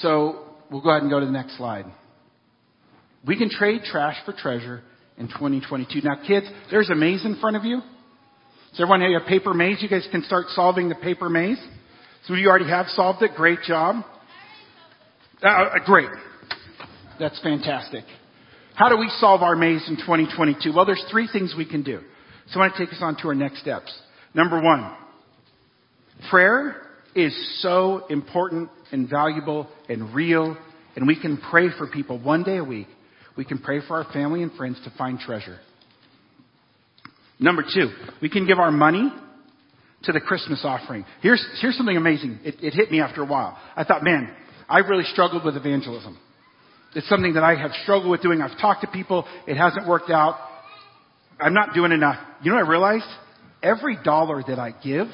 So 0.00 0.44
we'll 0.70 0.82
go 0.82 0.90
ahead 0.90 1.02
and 1.02 1.10
go 1.10 1.20
to 1.20 1.26
the 1.26 1.32
next 1.32 1.56
slide. 1.56 1.86
We 3.26 3.36
can 3.36 3.50
trade 3.50 3.82
trash 3.84 4.16
for 4.24 4.32
treasure 4.32 4.82
in 5.18 5.28
2022. 5.28 6.00
Now, 6.02 6.20
kids, 6.26 6.46
there's 6.70 6.90
a 6.90 6.94
maze 6.94 7.24
in 7.24 7.38
front 7.40 7.56
of 7.56 7.64
you. 7.64 7.80
Does 8.70 8.80
everyone 8.80 9.00
have 9.00 9.22
a 9.22 9.28
paper 9.28 9.54
maze? 9.54 9.78
You 9.80 9.88
guys 9.88 10.06
can 10.10 10.22
start 10.24 10.46
solving 10.50 10.88
the 10.88 10.94
paper 10.94 11.28
maze. 11.28 11.58
So 12.26 12.34
you 12.34 12.48
already 12.48 12.68
have 12.68 12.86
solved 12.88 13.22
it. 13.22 13.32
Great 13.36 13.60
job. 13.62 14.04
Uh, 15.42 15.48
uh 15.48 15.70
great. 15.84 16.08
That's 17.18 17.40
fantastic. 17.42 18.04
How 18.74 18.90
do 18.90 18.98
we 18.98 19.08
solve 19.20 19.42
our 19.42 19.56
maze 19.56 19.88
in 19.88 19.96
2022? 19.96 20.72
Well, 20.74 20.84
there's 20.84 21.04
three 21.10 21.28
things 21.32 21.54
we 21.56 21.64
can 21.64 21.82
do. 21.82 22.00
So 22.48 22.60
I 22.60 22.64
want 22.64 22.74
to 22.76 22.84
take 22.84 22.92
us 22.92 23.00
on 23.00 23.16
to 23.16 23.28
our 23.28 23.34
next 23.34 23.60
steps. 23.60 23.92
Number 24.34 24.60
one, 24.60 24.94
prayer 26.30 26.82
is 27.14 27.34
so 27.62 28.04
important 28.10 28.68
and 28.92 29.08
valuable 29.08 29.66
and 29.88 30.14
real, 30.14 30.56
and 30.94 31.06
we 31.06 31.18
can 31.18 31.38
pray 31.38 31.68
for 31.78 31.86
people 31.86 32.18
one 32.18 32.42
day 32.42 32.58
a 32.58 32.64
week. 32.64 32.88
We 33.36 33.44
can 33.44 33.58
pray 33.58 33.80
for 33.86 33.96
our 33.96 34.12
family 34.12 34.42
and 34.42 34.52
friends 34.52 34.78
to 34.84 34.92
find 34.98 35.18
treasure. 35.18 35.58
Number 37.38 37.62
two, 37.62 37.90
we 38.22 38.28
can 38.28 38.46
give 38.46 38.58
our 38.58 38.70
money 38.70 39.12
to 40.04 40.12
the 40.12 40.20
Christmas 40.20 40.60
offering. 40.64 41.04
Here's, 41.20 41.44
here's 41.60 41.76
something 41.76 41.96
amazing. 41.96 42.40
It, 42.44 42.56
it 42.62 42.74
hit 42.74 42.90
me 42.90 43.00
after 43.00 43.22
a 43.22 43.26
while. 43.26 43.58
I 43.76 43.84
thought, 43.84 44.02
man, 44.02 44.34
I 44.68 44.78
really 44.78 45.04
struggled 45.04 45.44
with 45.44 45.56
evangelism. 45.56 46.18
It's 46.94 47.08
something 47.08 47.34
that 47.34 47.44
I 47.44 47.56
have 47.56 47.72
struggled 47.82 48.10
with 48.10 48.22
doing. 48.22 48.40
I've 48.40 48.58
talked 48.58 48.82
to 48.82 48.86
people. 48.86 49.26
It 49.46 49.56
hasn't 49.56 49.86
worked 49.86 50.10
out. 50.10 50.36
I'm 51.38 51.52
not 51.52 51.74
doing 51.74 51.92
enough. 51.92 52.16
You 52.42 52.50
know 52.50 52.56
what 52.56 52.66
I 52.66 52.70
realized? 52.70 53.04
Every 53.62 53.98
dollar 54.02 54.42
that 54.46 54.58
I 54.58 54.74
give 54.82 55.08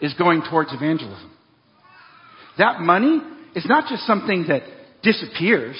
is 0.00 0.12
going 0.14 0.42
towards 0.50 0.72
evangelism. 0.74 1.32
That 2.58 2.80
money 2.80 3.20
is 3.54 3.64
not 3.66 3.88
just 3.88 4.06
something 4.06 4.46
that 4.48 4.62
disappears. 5.02 5.76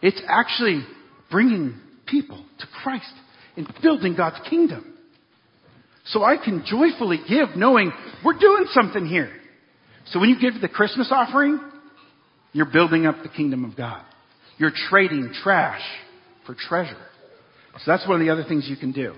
It's 0.00 0.20
actually 0.26 0.84
bringing 1.30 1.78
people 2.06 2.42
to 2.60 2.66
Christ 2.82 3.12
and 3.56 3.72
building 3.82 4.14
God's 4.16 4.36
kingdom. 4.48 4.98
So 6.06 6.22
I 6.22 6.36
can 6.36 6.64
joyfully 6.66 7.18
give 7.28 7.56
knowing 7.56 7.92
we're 8.24 8.38
doing 8.38 8.66
something 8.72 9.06
here. 9.06 9.30
So 10.06 10.20
when 10.20 10.28
you 10.28 10.38
give 10.38 10.60
the 10.60 10.68
Christmas 10.68 11.08
offering, 11.10 11.58
you're 12.52 12.70
building 12.70 13.06
up 13.06 13.16
the 13.22 13.30
kingdom 13.30 13.64
of 13.64 13.76
God. 13.76 14.04
You're 14.58 14.72
trading 14.90 15.32
trash 15.42 15.82
for 16.46 16.54
treasure. 16.54 16.96
So 17.78 17.90
that's 17.90 18.06
one 18.06 18.20
of 18.20 18.26
the 18.26 18.32
other 18.32 18.44
things 18.44 18.66
you 18.68 18.76
can 18.76 18.92
do. 18.92 19.14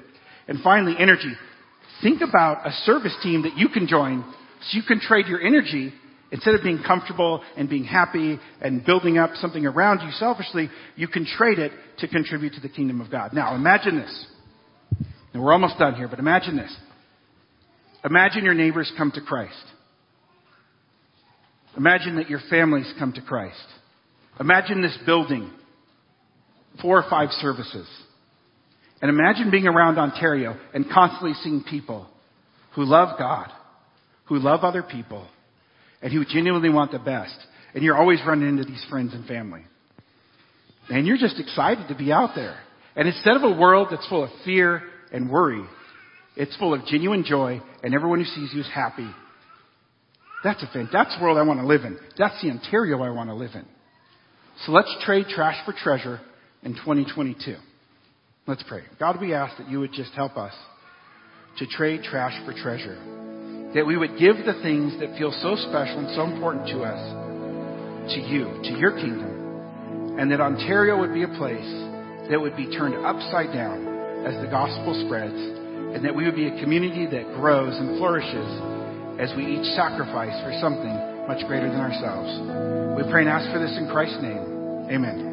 And 0.49 0.61
finally, 0.63 0.95
energy. 0.99 1.33
Think 2.03 2.23
about 2.23 2.67
a 2.67 2.71
service 2.85 3.15
team 3.23 3.43
that 3.43 3.57
you 3.57 3.69
can 3.69 3.87
join 3.87 4.25
so 4.63 4.77
you 4.77 4.83
can 4.83 5.01
trade 5.01 5.27
your 5.27 5.41
energy 5.41 5.93
instead 6.31 6.55
of 6.55 6.63
being 6.63 6.83
comfortable 6.87 7.43
and 7.57 7.69
being 7.69 7.85
happy 7.85 8.39
and 8.61 8.85
building 8.85 9.19
up 9.19 9.31
something 9.35 9.65
around 9.67 10.01
you 10.05 10.11
selfishly, 10.13 10.69
you 10.97 11.09
can 11.09 11.25
trade 11.25 11.59
it 11.59 11.73
to 11.99 12.09
contribute 12.09 12.55
to 12.55 12.61
the 12.61 12.69
kingdom 12.69 13.01
of 13.01 13.11
God. 13.11 13.33
Now 13.33 13.55
imagine 13.55 13.97
this. 13.99 14.27
And 15.33 15.43
we're 15.43 15.53
almost 15.53 15.79
done 15.79 15.95
here, 15.95 16.09
but 16.09 16.19
imagine 16.19 16.57
this. 16.57 16.75
Imagine 18.05 18.45
your 18.45 18.55
neighbors 18.55 18.91
come 18.97 19.11
to 19.13 19.21
Christ. 19.21 19.55
Imagine 21.77 22.17
that 22.17 22.31
your 22.31 22.41
families 22.49 22.91
come 22.99 23.13
to 23.13 23.21
Christ. 23.21 23.67
Imagine 24.41 24.81
this 24.81 24.97
building, 25.05 25.51
four 26.81 26.99
or 26.99 27.11
five 27.11 27.31
services. 27.33 27.87
And 29.03 29.11
imagine 29.11 29.51
being 29.51 29.67
around 29.67 29.99
Ontario 29.99 30.57
and 30.73 30.89
constantly 30.91 31.35
seeing 31.43 31.63
people 31.69 32.07
who 32.75 32.85
love 32.85 33.19
God, 33.19 33.49
who 34.27 34.39
love 34.39 34.61
other 34.63 34.83
people, 34.83 35.27
and 36.03 36.13
who 36.13 36.25
genuinely 36.25 36.71
want 36.71 36.93
the 36.93 36.99
best. 36.99 37.37
And 37.75 37.83
you're 37.83 37.97
always 37.97 38.21
running 38.27 38.49
into 38.49 38.65
these 38.65 38.85
friends 38.89 39.13
and 39.15 39.27
family. 39.27 39.65
And 40.89 41.07
you're 41.07 41.19
just 41.19 41.39
excited 41.41 41.89
to 41.89 41.95
be 41.95 42.13
out 42.13 42.31
there. 42.35 42.59
And 42.95 43.09
instead 43.09 43.37
of 43.37 43.43
a 43.43 43.59
world 43.59 43.89
that's 43.91 44.07
full 44.09 44.25
of 44.25 44.31
fear 44.45 44.83
and 45.13 45.31
worry, 45.31 45.65
it's 46.37 46.57
full 46.57 46.75
of 46.75 46.87
genuine 46.87 47.25
joy, 47.25 47.61
and 47.83 47.95
everyone 47.95 48.21
who 48.21 48.25
sees 48.27 48.53
you 48.55 48.61
is 48.61 48.71
happy 48.73 49.11
that's 50.47 50.63
a 50.63 50.69
fan. 50.69 50.89
That's 50.93 51.17
the 51.17 51.23
world 51.23 51.39
I 51.39 51.43
want 51.43 51.59
to 51.59 51.67
live 51.67 51.85
in. 51.85 51.99
That's 52.17 52.41
the 52.41 52.51
Ontario 52.51 53.03
I 53.03 53.11
want 53.11 53.31
to 53.31 53.35
live 53.35 53.51
in. 53.55 53.67
So 54.65 54.71
let's 54.71 54.95
trade 55.05 55.27
trash 55.29 55.57
for 55.65 55.73
treasure 55.73 56.21
in 56.63 56.75
2022. 56.75 57.57
Let's 58.47 58.63
pray. 58.63 58.83
God, 59.01 59.21
we 59.21 59.35
ask 59.35 59.59
that 59.59 59.69
you 59.69 59.81
would 59.81 59.93
just 59.93 60.13
help 60.13 60.37
us 60.37 60.55
to 61.59 61.67
trade 61.67 62.05
trash 62.05 62.41
for 62.45 62.53
treasure. 62.53 63.16
That 63.77 63.85
we 63.85 63.97
would 64.01 64.17
give 64.19 64.41
the 64.49 64.57
things 64.65 64.99
that 65.05 65.13
feel 65.21 65.31
so 65.45 65.53
special 65.69 66.01
and 66.01 66.09
so 66.17 66.25
important 66.25 66.65
to 66.73 66.81
us 66.81 66.97
to 68.17 68.21
you, 68.25 68.49
to 68.65 68.73
your 68.81 68.97
kingdom. 68.97 70.17
And 70.17 70.33
that 70.33 70.41
Ontario 70.41 70.97
would 70.97 71.13
be 71.13 71.25
a 71.25 71.33
place 71.37 71.69
that 72.33 72.41
would 72.41 72.57
be 72.57 72.73
turned 72.73 72.97
upside 73.05 73.53
down 73.53 74.25
as 74.25 74.33
the 74.41 74.49
gospel 74.49 74.97
spreads. 75.05 75.37
And 75.93 76.01
that 76.09 76.17
we 76.17 76.25
would 76.25 76.35
be 76.35 76.49
a 76.49 76.57
community 76.57 77.05
that 77.05 77.37
grows 77.37 77.77
and 77.77 78.01
flourishes 78.01 78.49
as 79.21 79.37
we 79.37 79.45
each 79.45 79.69
sacrifice 79.77 80.35
for 80.41 80.57
something 80.57 81.29
much 81.29 81.45
greater 81.45 81.69
than 81.69 81.81
ourselves. 81.81 82.33
We 82.97 83.05
pray 83.13 83.29
and 83.29 83.31
ask 83.31 83.53
for 83.53 83.61
this 83.61 83.77
in 83.77 83.93
Christ's 83.93 84.25
name. 84.25 84.89
Amen. 84.89 85.26